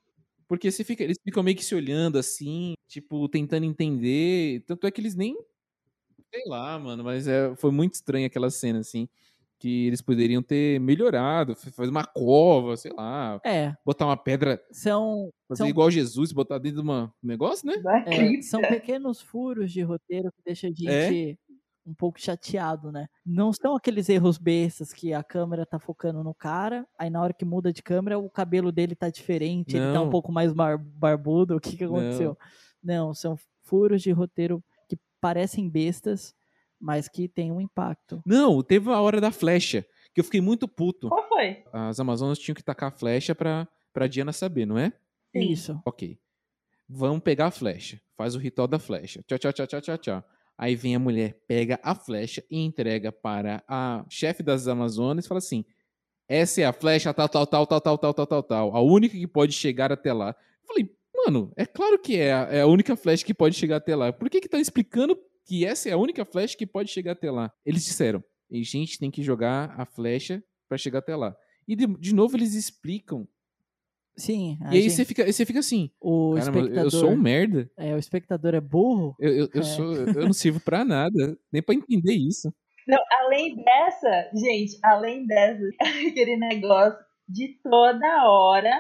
Porque 0.47 0.71
você 0.71 0.85
fica, 0.85 1.03
eles 1.03 1.19
ficam 1.23 1.43
meio 1.43 1.57
que 1.57 1.65
se 1.65 1.75
olhando 1.75 2.19
assim, 2.19 2.75
tipo, 2.87 3.29
tentando 3.29 3.65
entender. 3.65 4.63
Tanto 4.67 4.87
é 4.87 4.91
que 4.91 5.01
eles 5.01 5.15
nem. 5.15 5.37
Sei 6.33 6.43
lá, 6.47 6.79
mano, 6.79 7.03
mas 7.05 7.27
é, 7.27 7.55
foi 7.57 7.71
muito 7.71 7.95
estranha 7.95 8.27
aquela 8.27 8.51
cena, 8.51 8.81
assim. 8.81 9.09
Que 9.65 9.87
eles 9.87 10.03
poderiam 10.03 10.43
ter 10.43 10.79
melhorado, 10.79 11.55
fazer 11.57 11.91
uma 11.91 12.05
cova, 12.05 12.77
sei 12.77 12.93
lá. 12.93 13.41
É, 13.43 13.73
Botar 13.83 14.05
uma 14.05 14.17
pedra, 14.17 14.63
são, 14.71 15.31
fazer 15.49 15.61
são, 15.63 15.67
igual 15.67 15.91
Jesus, 15.91 16.33
botar 16.33 16.59
dentro 16.59 16.83
de 16.83 16.87
um 16.91 17.09
negócio, 17.23 17.67
né? 17.67 17.75
É, 18.05 18.15
cripta. 18.15 18.47
são 18.47 18.61
pequenos 18.61 19.23
furos 19.23 19.73
de 19.73 19.81
roteiro 19.81 20.31
que 20.33 20.43
deixam 20.45 20.69
a 20.69 20.73
gente 20.75 21.39
um 21.87 21.95
pouco 21.95 22.21
chateado, 22.21 22.93
né? 22.93 23.07
Não 23.25 23.55
são 23.55 23.75
aqueles 23.75 24.11
erros 24.11 24.37
bestas 24.37 24.93
que 24.93 25.15
a 25.15 25.25
câmera 25.25 25.65
tá 25.65 25.79
focando 25.79 26.23
no 26.23 26.35
cara, 26.35 26.87
aí 26.99 27.09
na 27.09 27.23
hora 27.23 27.33
que 27.33 27.45
muda 27.47 27.73
de 27.73 27.83
câmera 27.83 28.19
o 28.19 28.29
cabelo 28.29 28.71
dele 28.71 28.95
tá 28.95 29.09
diferente, 29.09 29.77
ele 29.79 29.95
tá 29.95 30.03
um 30.03 30.05
Não. 30.05 30.11
pouco 30.11 30.31
mais 30.31 30.53
bar- 30.53 30.79
barbudo, 30.79 31.57
o 31.57 31.61
que 31.61 31.75
que 31.75 31.87
Não. 31.87 31.97
aconteceu? 31.97 32.37
Não, 32.83 33.15
são 33.15 33.35
furos 33.63 34.03
de 34.03 34.11
roteiro 34.13 34.63
que 34.91 34.99
parecem 35.23 35.71
bestas, 35.71 36.35
mas 36.85 37.09
que 37.09 37.27
têm 37.27 37.51
um 37.51 37.63
impacto. 37.63 38.21
Não, 38.27 38.63
teve 38.63 38.91
a 38.91 39.01
hora 39.01 39.19
da 39.19 39.31
flecha, 39.31 39.87
que 40.13 40.21
eu 40.21 40.25
fiquei 40.25 40.43
muito 40.43 40.69
puto. 40.69 41.09
Qual 41.09 41.27
foi? 41.27 41.65
As 41.73 41.99
Amazonas 41.99 42.39
tinham 42.39 42.55
que 42.55 42.63
tacar 42.63 42.91
a 42.91 42.95
flecha 42.95 43.35
pra, 43.35 43.67
pra 43.91 44.07
Diana 44.07 44.35
saber, 44.35 44.67
não 44.67 44.77
é? 44.77 44.93
Sim. 45.35 45.51
Isso. 45.51 45.83
Ok. 45.87 46.19
Vamos 46.87 47.23
pegar 47.23 47.47
a 47.47 47.51
flecha. 47.51 47.99
Faz 48.19 48.35
o 48.35 48.39
ritual 48.39 48.69
da 48.69 48.79
flecha. 48.79 49.25
Tchau, 49.27 49.39
tchau, 49.39 49.53
tchau, 49.53 49.67
tchau, 49.67 49.81
tchau, 49.81 49.99
tchau. 49.99 50.25
Aí 50.59 50.77
vem 50.77 50.95
a 50.95 50.99
mulher, 50.99 51.43
pega 51.49 51.81
a 51.83 51.95
flecha 51.95 52.45
e 52.51 52.61
entrega 52.61 53.11
para 53.11 53.65
a 53.67 54.05
chefe 54.11 54.43
das 54.43 54.69
Amazonas 54.69 55.25
e 55.25 55.29
fala 55.29 55.39
assim: 55.39 55.65
essa 56.29 56.61
é 56.61 56.65
a 56.67 56.73
flecha 56.73 57.15
tal, 57.15 57.31
tal, 57.31 57.47
tal, 57.47 57.67
tal, 57.67 57.81
tal, 57.81 57.99
tal, 57.99 58.15
tal, 58.15 58.27
tal, 58.27 58.43
tal. 58.43 58.77
A 58.77 58.81
única 58.83 59.17
que 59.17 59.27
pode 59.27 59.55
chegar 59.55 59.91
até 59.91 60.13
lá. 60.13 60.37
Eu 60.63 60.69
falei, 60.69 60.95
mano, 61.15 61.51
é 61.57 61.65
claro 61.65 61.99
que 61.99 62.19
é 62.19 62.33
a, 62.35 62.43
é 62.51 62.61
a 62.61 62.67
única 62.67 62.95
flecha 62.95 63.25
que 63.25 63.33
pode 63.33 63.57
chegar 63.57 63.77
até 63.77 63.97
lá. 63.97 64.13
Por 64.13 64.29
que 64.29 64.41
que 64.41 64.49
tá 64.49 64.61
explicando 64.61 65.19
que 65.47 65.65
essa 65.65 65.89
é 65.89 65.93
a 65.93 65.99
única 65.99 66.25
flecha 66.25 66.57
que 66.57 66.67
pode 66.67 66.91
chegar 66.91 67.13
até 67.13 67.31
lá? 67.31 67.53
Eles 67.65 67.85
disseram, 67.85 68.23
a 68.51 68.57
gente 68.57 68.99
tem 68.99 69.11
que 69.11 69.23
jogar 69.23 69.75
a 69.79 69.85
flecha 69.85 70.43
para 70.69 70.79
chegar 70.79 71.01
até 71.01 71.15
lá. 71.17 71.35
E 71.67 71.75
de, 71.77 71.87
de 71.87 72.15
novo 72.15 72.37
eles 72.37 72.55
explicam. 72.55 73.27
Sim, 74.17 74.57
a 74.63 74.73
e 74.73 74.77
aí 74.77 74.83
gente- 74.83 74.93
você 74.93 75.05
fica, 75.05 75.33
você 75.33 75.45
fica 75.45 75.59
assim, 75.59 75.91
o 76.01 76.35
caramba, 76.37 76.59
espectador, 76.61 76.85
eu 76.85 76.91
sou 76.91 77.11
um 77.11 77.17
merda. 77.17 77.69
é, 77.77 77.95
o 77.95 77.99
espectador 77.99 78.55
é 78.55 78.61
burro. 78.61 79.17
Eu, 79.19 79.33
eu, 79.33 79.49
eu 79.53 79.61
É. 79.61 79.65
sou, 79.65 79.93
eu 79.95 80.25
não 80.27 80.33
sirvo 80.33 80.61
pra 80.61 80.85
nada, 80.85 81.37
nem 81.53 81.61
pra 81.63 81.75
entender 81.75 82.13
isso. 82.15 82.53
Não, 82.87 82.99
além 83.23 83.57
dessa, 83.57 84.31
gente, 84.35 84.79
além 84.85 85.27
dessa, 85.27 85.63
aquele 86.17 86.37
negócio 86.37 86.99
de 87.29 87.59
toda 87.63 88.29
hora, 88.31 88.71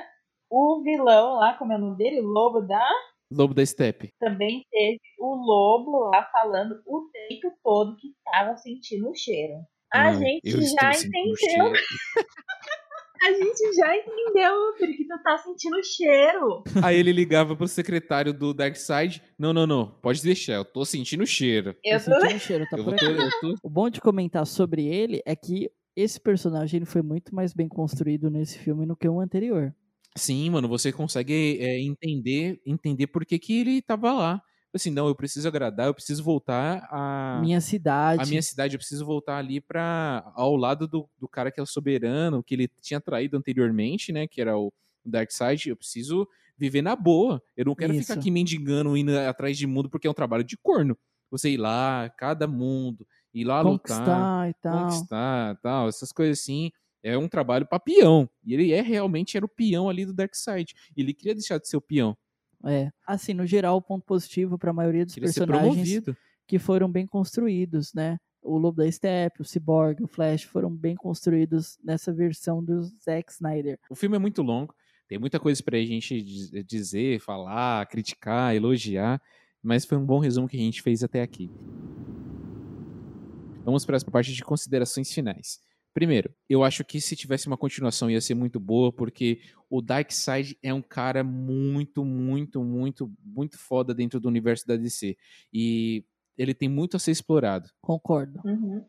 o 0.50 0.82
vilão 0.84 1.36
lá, 1.36 1.54
como 1.58 1.72
é 1.72 1.76
o 1.76 1.80
nome 1.80 1.96
dele? 1.96 2.20
O 2.20 2.26
lobo 2.26 2.60
da. 2.60 2.86
Lobo 3.36 3.54
da 3.54 3.64
Steppe. 3.64 4.08
Também 4.20 4.64
teve 4.70 5.00
o 5.18 5.34
lobo 5.34 6.10
lá 6.10 6.22
falando 6.32 6.80
o 6.86 7.08
tempo 7.12 7.54
todo 7.62 7.96
que 7.96 8.08
tava 8.24 8.56
sentindo 8.56 9.10
o 9.10 9.14
cheiro. 9.14 9.54
A 9.92 10.12
Não, 10.12 10.18
gente 10.20 10.40
eu 10.44 10.60
já 10.62 10.92
sentindo 10.92 11.16
entendeu. 11.18 11.72
A 13.22 13.32
gente 13.32 13.72
já 13.76 13.96
entendeu, 13.96 14.52
filho, 14.76 14.96
que 14.98 15.06
tu 15.06 15.22
tá 15.22 15.38
sentindo 15.38 15.76
o 15.78 15.82
cheiro. 15.82 16.62
Aí 16.84 16.98
ele 16.98 17.10
ligava 17.10 17.56
pro 17.56 17.66
secretário 17.66 18.34
do 18.34 18.52
Darkseid. 18.52 19.22
Não, 19.38 19.50
não, 19.54 19.66
não. 19.66 19.86
Pode 20.02 20.22
deixar, 20.22 20.54
eu 20.54 20.64
tô 20.64 20.84
sentindo 20.84 21.22
o 21.22 21.26
cheiro. 21.26 21.74
Eu 21.82 21.98
Tô 22.04 22.10
tô... 22.10 22.20
sentindo 22.20 22.36
o 22.36 22.40
cheiro, 22.40 22.66
tá 22.68 22.76
Eu 22.76 22.84
por 22.84 22.94
tô, 22.96 23.06
eu 23.06 23.30
tô- 23.40 23.54
O 23.62 23.70
bom 23.70 23.88
de 23.88 23.98
comentar 24.00 24.46
sobre 24.46 24.84
ele 24.86 25.22
é 25.24 25.34
que 25.34 25.70
esse 25.96 26.20
personagem 26.20 26.78
ele 26.78 26.84
foi 26.86 27.00
muito 27.00 27.34
mais 27.34 27.54
bem 27.54 27.66
construído 27.66 28.28
nesse 28.28 28.58
filme 28.58 28.84
do 28.84 28.94
que 28.96 29.08
o 29.08 29.18
anterior. 29.20 29.74
Sim, 30.16 30.50
mano, 30.50 30.68
você 30.68 30.92
consegue 30.92 31.58
é, 31.60 31.80
entender 31.80 32.60
entender 32.64 33.08
por 33.08 33.24
que, 33.26 33.38
que 33.38 33.60
ele 33.60 33.82
tava 33.82 34.12
lá. 34.12 34.42
Assim, 34.72 34.90
não, 34.90 35.08
eu 35.08 35.14
preciso 35.14 35.46
agradar, 35.48 35.86
eu 35.88 35.94
preciso 35.94 36.22
voltar 36.22 36.86
a 36.90 37.42
Minha 37.42 37.60
cidade. 37.60 38.22
a 38.22 38.26
minha 38.26 38.42
cidade, 38.42 38.74
eu 38.76 38.78
preciso 38.78 39.04
voltar 39.06 39.38
ali 39.38 39.60
para 39.60 40.22
ao 40.36 40.56
lado 40.56 40.86
do, 40.88 41.10
do 41.18 41.28
cara 41.28 41.50
que 41.52 41.60
é 41.60 41.62
o 41.62 41.66
soberano, 41.66 42.44
que 42.44 42.54
ele 42.54 42.68
tinha 42.80 43.00
traído 43.00 43.36
anteriormente, 43.36 44.12
né, 44.12 44.26
que 44.28 44.40
era 44.40 44.56
o 44.58 44.72
Darkseid, 45.04 45.68
eu 45.70 45.76
preciso 45.76 46.28
viver 46.56 46.82
na 46.82 46.94
boa. 46.96 47.42
Eu 47.56 47.64
não 47.66 47.74
quero 47.74 47.92
Isso. 47.92 47.94
ficar 47.94 48.14
aqui 48.14 48.30
mendigando, 48.30 48.96
indo 48.96 49.18
atrás 49.18 49.58
de 49.58 49.66
mundo, 49.66 49.90
porque 49.90 50.06
é 50.06 50.10
um 50.10 50.14
trabalho 50.14 50.44
de 50.44 50.56
corno. 50.56 50.96
Você 51.30 51.50
ir 51.50 51.56
lá, 51.58 52.08
cada 52.18 52.46
mundo, 52.46 53.06
ir 53.32 53.44
lá 53.44 53.60
lutar, 53.62 54.30
conquistar 54.34 54.48
e 54.50 54.54
tal. 54.54 55.08
conquistar, 55.08 55.56
tal, 55.60 55.88
essas 55.88 56.12
coisas 56.12 56.40
assim. 56.40 56.70
É 57.04 57.18
um 57.18 57.28
trabalho 57.28 57.66
pra 57.66 57.78
peão. 57.78 58.28
E 58.42 58.54
ele 58.54 58.72
é 58.72 58.80
realmente 58.80 59.36
era 59.36 59.44
o 59.44 59.48
peão 59.48 59.90
ali 59.90 60.06
do 60.06 60.14
Darkseid. 60.14 60.72
E 60.96 61.02
ele 61.02 61.12
queria 61.12 61.34
deixar 61.34 61.58
de 61.58 61.68
ser 61.68 61.76
o 61.76 61.80
peão. 61.80 62.16
É. 62.64 62.90
Assim, 63.06 63.34
no 63.34 63.44
geral, 63.46 63.76
o 63.76 63.82
ponto 63.82 64.06
positivo 64.06 64.56
para 64.58 64.70
a 64.70 64.74
maioria 64.74 65.04
dos 65.04 65.12
Queria 65.12 65.26
personagens 65.26 66.02
que 66.46 66.58
foram 66.58 66.90
bem 66.90 67.06
construídos, 67.06 67.92
né? 67.92 68.16
O 68.42 68.56
Lobo 68.56 68.78
da 68.82 68.90
Steppe, 68.90 69.42
o 69.42 69.44
Cyborg, 69.44 70.02
o 70.02 70.06
Flash 70.08 70.44
foram 70.44 70.70
bem 70.74 70.94
construídos 70.94 71.78
nessa 71.84 72.10
versão 72.12 72.64
do 72.64 72.82
Zack 73.02 73.32
Snyder. 73.32 73.78
O 73.90 73.94
filme 73.94 74.16
é 74.16 74.18
muito 74.18 74.40
longo, 74.42 74.74
tem 75.06 75.18
muita 75.18 75.38
coisa 75.38 75.62
pra 75.62 75.78
gente 75.78 76.20
diz- 76.22 76.50
dizer, 76.66 77.20
falar, 77.20 77.86
criticar, 77.86 78.54
elogiar, 78.54 79.20
mas 79.62 79.84
foi 79.86 79.96
um 79.98 80.04
bom 80.04 80.18
resumo 80.18 80.48
que 80.48 80.56
a 80.56 80.60
gente 80.60 80.82
fez 80.82 81.02
até 81.02 81.22
aqui. 81.22 81.50
Vamos 83.64 83.84
para 83.86 83.96
a 83.96 84.10
parte 84.10 84.32
de 84.32 84.44
considerações 84.44 85.10
finais. 85.12 85.58
Primeiro, 85.94 86.34
eu 86.48 86.64
acho 86.64 86.84
que 86.84 87.00
se 87.00 87.14
tivesse 87.14 87.46
uma 87.46 87.56
continuação 87.56 88.10
ia 88.10 88.20
ser 88.20 88.34
muito 88.34 88.58
boa, 88.58 88.92
porque 88.92 89.40
o 89.70 89.80
Darkseid 89.80 90.58
é 90.60 90.74
um 90.74 90.82
cara 90.82 91.22
muito, 91.22 92.04
muito, 92.04 92.64
muito, 92.64 93.12
muito 93.24 93.56
foda 93.56 93.94
dentro 93.94 94.18
do 94.18 94.26
universo 94.26 94.66
da 94.66 94.76
DC. 94.76 95.16
E 95.52 96.04
ele 96.36 96.52
tem 96.52 96.68
muito 96.68 96.96
a 96.96 97.00
ser 97.00 97.12
explorado. 97.12 97.70
Concordo. 97.80 98.40
Uhum. 98.44 98.84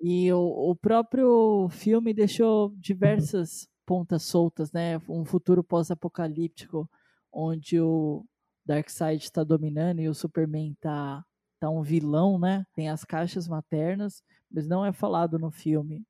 E 0.00 0.32
o, 0.32 0.70
o 0.70 0.74
próprio 0.74 1.68
filme 1.70 2.12
deixou 2.12 2.74
diversas 2.76 3.68
pontas 3.86 4.24
soltas, 4.24 4.72
né? 4.72 5.00
Um 5.08 5.24
futuro 5.24 5.62
pós-apocalíptico, 5.62 6.90
onde 7.32 7.80
o 7.80 8.24
Darkseid 8.66 9.22
está 9.22 9.44
dominando 9.44 10.00
e 10.00 10.08
o 10.08 10.14
Superman 10.14 10.74
tá, 10.80 11.24
tá 11.60 11.70
um 11.70 11.82
vilão, 11.82 12.40
né? 12.40 12.66
Tem 12.74 12.88
as 12.88 13.04
caixas 13.04 13.46
maternas, 13.46 14.20
mas 14.50 14.66
não 14.66 14.84
é 14.84 14.92
falado 14.92 15.38
no 15.38 15.52
filme. 15.52 16.04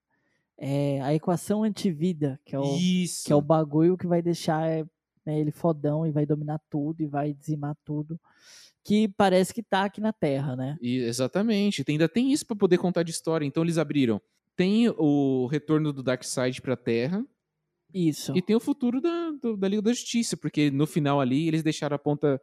É 0.59 1.01
a 1.03 1.13
equação 1.15 1.63
antivida, 1.65 2.39
que 2.45 2.55
é 2.55 2.59
o, 2.59 2.77
Isso! 2.77 3.25
que 3.27 3.33
é 3.33 3.37
o 3.37 3.41
bagulho 3.43 3.97
que 3.97 4.07
vai 4.07 4.23
deixar 4.23 4.85
né, 5.27 5.41
ele 5.41 5.51
fodão 5.51 6.07
e 6.07 6.11
vai 6.13 6.25
dominar 6.27 6.61
tudo 6.71 7.03
e 7.03 7.07
vai 7.07 7.33
dizimar 7.33 7.77
tudo. 7.85 8.21
Que 8.85 9.09
parece 9.09 9.55
que 9.55 9.63
tá 9.63 9.85
aqui 9.85 10.01
na 10.01 10.13
Terra, 10.13 10.55
né? 10.55 10.77
E- 10.81 10.99
exatamente. 10.99 11.83
Tem- 11.83 11.95
ainda 11.95 12.09
tem 12.09 12.31
isso 12.33 12.47
pra 12.47 12.55
poder 12.55 12.77
contar 12.79 13.03
de 13.03 13.11
história. 13.11 13.45
Então 13.47 13.63
eles 13.63 13.79
abriram. 13.79 14.21
Tem 14.55 14.89
o 14.99 15.47
retorno 15.47 15.93
do 15.93 16.03
Darkseid 16.03 16.61
pra 16.61 16.77
Terra 16.77 17.25
Isso. 17.93 18.37
e 18.37 18.43
tem 18.43 18.55
o 18.55 18.61
futuro 18.61 19.01
da, 19.01 19.31
do- 19.43 19.57
da 19.57 19.67
Liga 19.67 19.83
da 19.83 19.93
Justiça, 19.93 20.37
porque 20.37 20.71
no 20.71 20.87
final 20.87 21.21
ali 21.21 21.49
eles 21.49 21.63
deixaram 21.63 21.97
a 21.97 21.99
ponta 21.99 22.41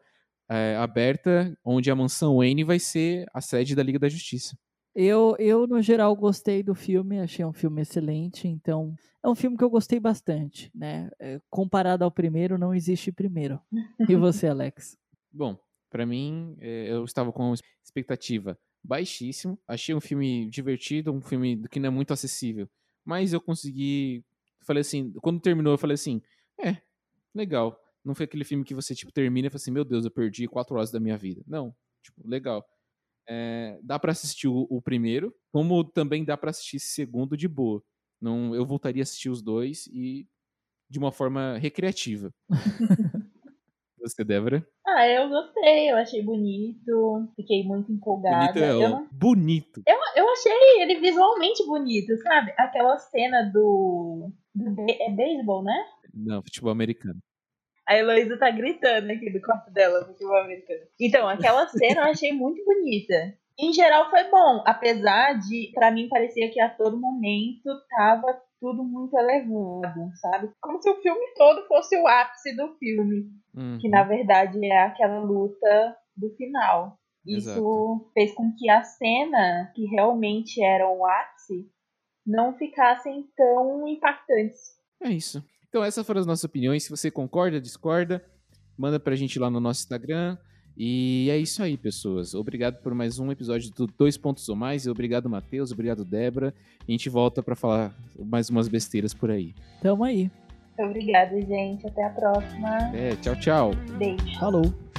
é, 0.49 0.75
aberta, 0.75 1.57
onde 1.63 1.89
a 1.89 1.95
mansão 1.95 2.37
Wayne 2.37 2.63
vai 2.65 2.77
ser 2.79 3.25
a 3.33 3.39
sede 3.39 3.73
da 3.75 3.83
Liga 3.83 3.97
da 3.99 4.09
Justiça. 4.09 4.57
Eu, 4.93 5.35
eu, 5.39 5.65
no 5.65 5.81
geral, 5.81 6.15
gostei 6.15 6.61
do 6.61 6.75
filme, 6.75 7.19
achei 7.19 7.45
um 7.45 7.53
filme 7.53 7.81
excelente, 7.81 8.47
então 8.47 8.93
é 9.23 9.29
um 9.29 9.35
filme 9.35 9.57
que 9.57 9.63
eu 9.63 9.69
gostei 9.69 9.99
bastante, 9.99 10.69
né? 10.75 11.09
É, 11.17 11.39
comparado 11.49 12.03
ao 12.03 12.11
primeiro, 12.11 12.57
não 12.57 12.73
existe 12.73 13.11
primeiro. 13.11 13.59
E 14.07 14.15
você, 14.17 14.47
Alex? 14.47 14.97
Bom, 15.31 15.57
pra 15.89 16.05
mim, 16.05 16.57
é, 16.59 16.91
eu 16.91 17.05
estava 17.05 17.31
com 17.31 17.43
uma 17.43 17.55
expectativa 17.83 18.57
baixíssima. 18.83 19.57
Achei 19.67 19.95
um 19.95 20.01
filme 20.01 20.49
divertido, 20.49 21.13
um 21.13 21.21
filme 21.21 21.61
que 21.69 21.79
não 21.79 21.87
é 21.87 21.91
muito 21.91 22.11
acessível. 22.11 22.69
Mas 23.05 23.31
eu 23.31 23.39
consegui. 23.39 24.23
Falei 24.65 24.81
assim, 24.81 25.11
quando 25.21 25.39
terminou, 25.39 25.73
eu 25.73 25.77
falei 25.77 25.95
assim: 25.95 26.21
é, 26.59 26.77
legal. 27.33 27.79
Não 28.03 28.15
foi 28.15 28.25
aquele 28.25 28.43
filme 28.43 28.63
que 28.63 28.73
você, 28.73 28.95
tipo, 28.95 29.11
termina 29.11 29.47
e 29.47 29.49
fala 29.49 29.57
assim: 29.57 29.71
meu 29.71 29.85
Deus, 29.85 30.03
eu 30.03 30.11
perdi 30.11 30.47
quatro 30.47 30.75
horas 30.75 30.91
da 30.91 30.99
minha 30.99 31.17
vida. 31.17 31.41
Não, 31.47 31.73
tipo, 32.03 32.27
legal. 32.27 32.65
É, 33.29 33.79
dá 33.83 33.97
pra 33.99 34.11
assistir 34.11 34.47
o, 34.47 34.67
o 34.69 34.81
primeiro, 34.81 35.33
como 35.51 35.83
também 35.83 36.23
dá 36.25 36.35
pra 36.35 36.49
assistir 36.49 36.77
esse 36.77 36.87
segundo 36.87 37.37
de 37.37 37.47
boa. 37.47 37.81
Não, 38.21 38.53
eu 38.55 38.65
voltaria 38.65 39.01
a 39.01 39.03
assistir 39.03 39.29
os 39.29 39.41
dois 39.41 39.87
e 39.87 40.27
de 40.89 40.99
uma 40.99 41.11
forma 41.11 41.57
recreativa. 41.57 42.31
Você, 43.99 44.23
Débora? 44.23 44.67
Ah, 44.85 45.07
eu 45.07 45.29
gostei, 45.29 45.91
eu 45.91 45.95
achei 45.97 46.23
bonito, 46.23 47.31
fiquei 47.35 47.63
muito 47.63 47.91
empolgada. 47.91 48.51
Bonito 48.51 48.57
é 48.57 48.71
eu, 48.73 48.89
não- 48.89 49.07
bonito. 49.11 49.81
eu 50.15 50.29
achei 50.31 50.81
ele 50.81 50.99
visualmente 50.99 51.63
bonito, 51.67 52.17
sabe? 52.23 52.51
Aquela 52.57 52.97
cena 52.97 53.43
do. 53.53 54.31
do 54.55 54.75
é 54.89 55.11
beisebol, 55.11 55.63
né? 55.63 55.85
Não, 56.13 56.41
futebol 56.41 56.71
americano. 56.71 57.19
A 57.87 57.97
Heloísa 57.97 58.37
tá 58.37 58.49
gritando 58.51 59.11
aqui 59.11 59.31
do 59.31 59.41
quarto 59.41 59.71
dela, 59.71 60.01
no 60.01 60.07
futebol 60.07 60.37
americano. 60.37 60.81
Então, 60.99 61.27
aquela 61.27 61.67
cena 61.67 62.01
eu 62.01 62.11
achei 62.11 62.31
muito 62.31 62.63
bonita. 62.63 63.33
Em 63.59 63.73
geral 63.73 64.09
foi 64.09 64.23
bom, 64.29 64.63
apesar 64.65 65.33
de, 65.39 65.71
para 65.73 65.91
mim, 65.91 66.07
parecia 66.09 66.49
que 66.51 66.59
a 66.59 66.69
todo 66.69 66.99
momento 66.99 67.69
tava 67.89 68.41
tudo 68.59 68.83
muito 68.83 69.17
elevado, 69.17 70.09
sabe? 70.21 70.49
Como 70.61 70.81
se 70.81 70.89
o 70.89 71.01
filme 71.01 71.25
todo 71.35 71.67
fosse 71.67 71.97
o 71.97 72.07
ápice 72.07 72.55
do 72.55 72.75
filme, 72.77 73.29
Uhum. 73.53 73.77
que 73.81 73.89
na 73.89 74.03
verdade 74.03 74.63
é 74.65 74.77
aquela 74.83 75.19
luta 75.19 75.97
do 76.15 76.29
final. 76.35 76.97
Isso 77.25 77.49
Exato. 77.49 78.11
fez 78.13 78.33
com 78.33 78.53
que 78.57 78.69
a 78.69 78.81
cena 78.81 79.71
que 79.75 79.85
realmente 79.85 80.63
era 80.63 80.87
o 80.87 81.05
ápice 81.05 81.69
não 82.25 82.53
ficassem 82.57 83.27
tão 83.35 83.87
impactantes. 83.87 84.77
É 85.03 85.09
isso. 85.09 85.43
Então, 85.71 85.85
essas 85.85 86.05
foram 86.05 86.19
as 86.19 86.25
nossas 86.27 86.43
opiniões. 86.43 86.83
Se 86.83 86.89
você 86.89 87.09
concorda, 87.09 87.61
discorda, 87.61 88.21
manda 88.77 88.99
pra 88.99 89.15
gente 89.15 89.39
lá 89.39 89.49
no 89.49 89.61
nosso 89.61 89.79
Instagram. 89.79 90.37
E 90.77 91.29
é 91.31 91.37
isso 91.37 91.63
aí, 91.63 91.77
pessoas. 91.77 92.33
Obrigado 92.33 92.81
por 92.81 92.93
mais 92.93 93.19
um 93.19 93.31
episódio 93.31 93.71
do 93.73 93.87
Dois 93.87 94.17
Pontos 94.17 94.49
ou 94.49 94.55
Mais. 94.55 94.85
Obrigado, 94.85 95.29
Matheus. 95.29 95.71
Obrigado, 95.71 96.03
Débora. 96.03 96.53
A 96.85 96.91
gente 96.91 97.07
volta 97.07 97.41
pra 97.41 97.55
falar 97.55 97.95
mais 98.19 98.49
umas 98.49 98.67
besteiras 98.67 99.13
por 99.13 99.31
aí. 99.31 99.55
Tamo 99.81 100.03
aí. 100.03 100.29
Obrigada, 100.77 101.39
gente. 101.39 101.87
Até 101.87 102.03
a 102.03 102.09
próxima. 102.09 102.93
É, 102.93 103.15
tchau, 103.15 103.35
tchau. 103.37 103.71
Beijo. 103.97 104.39
Falou. 104.41 104.90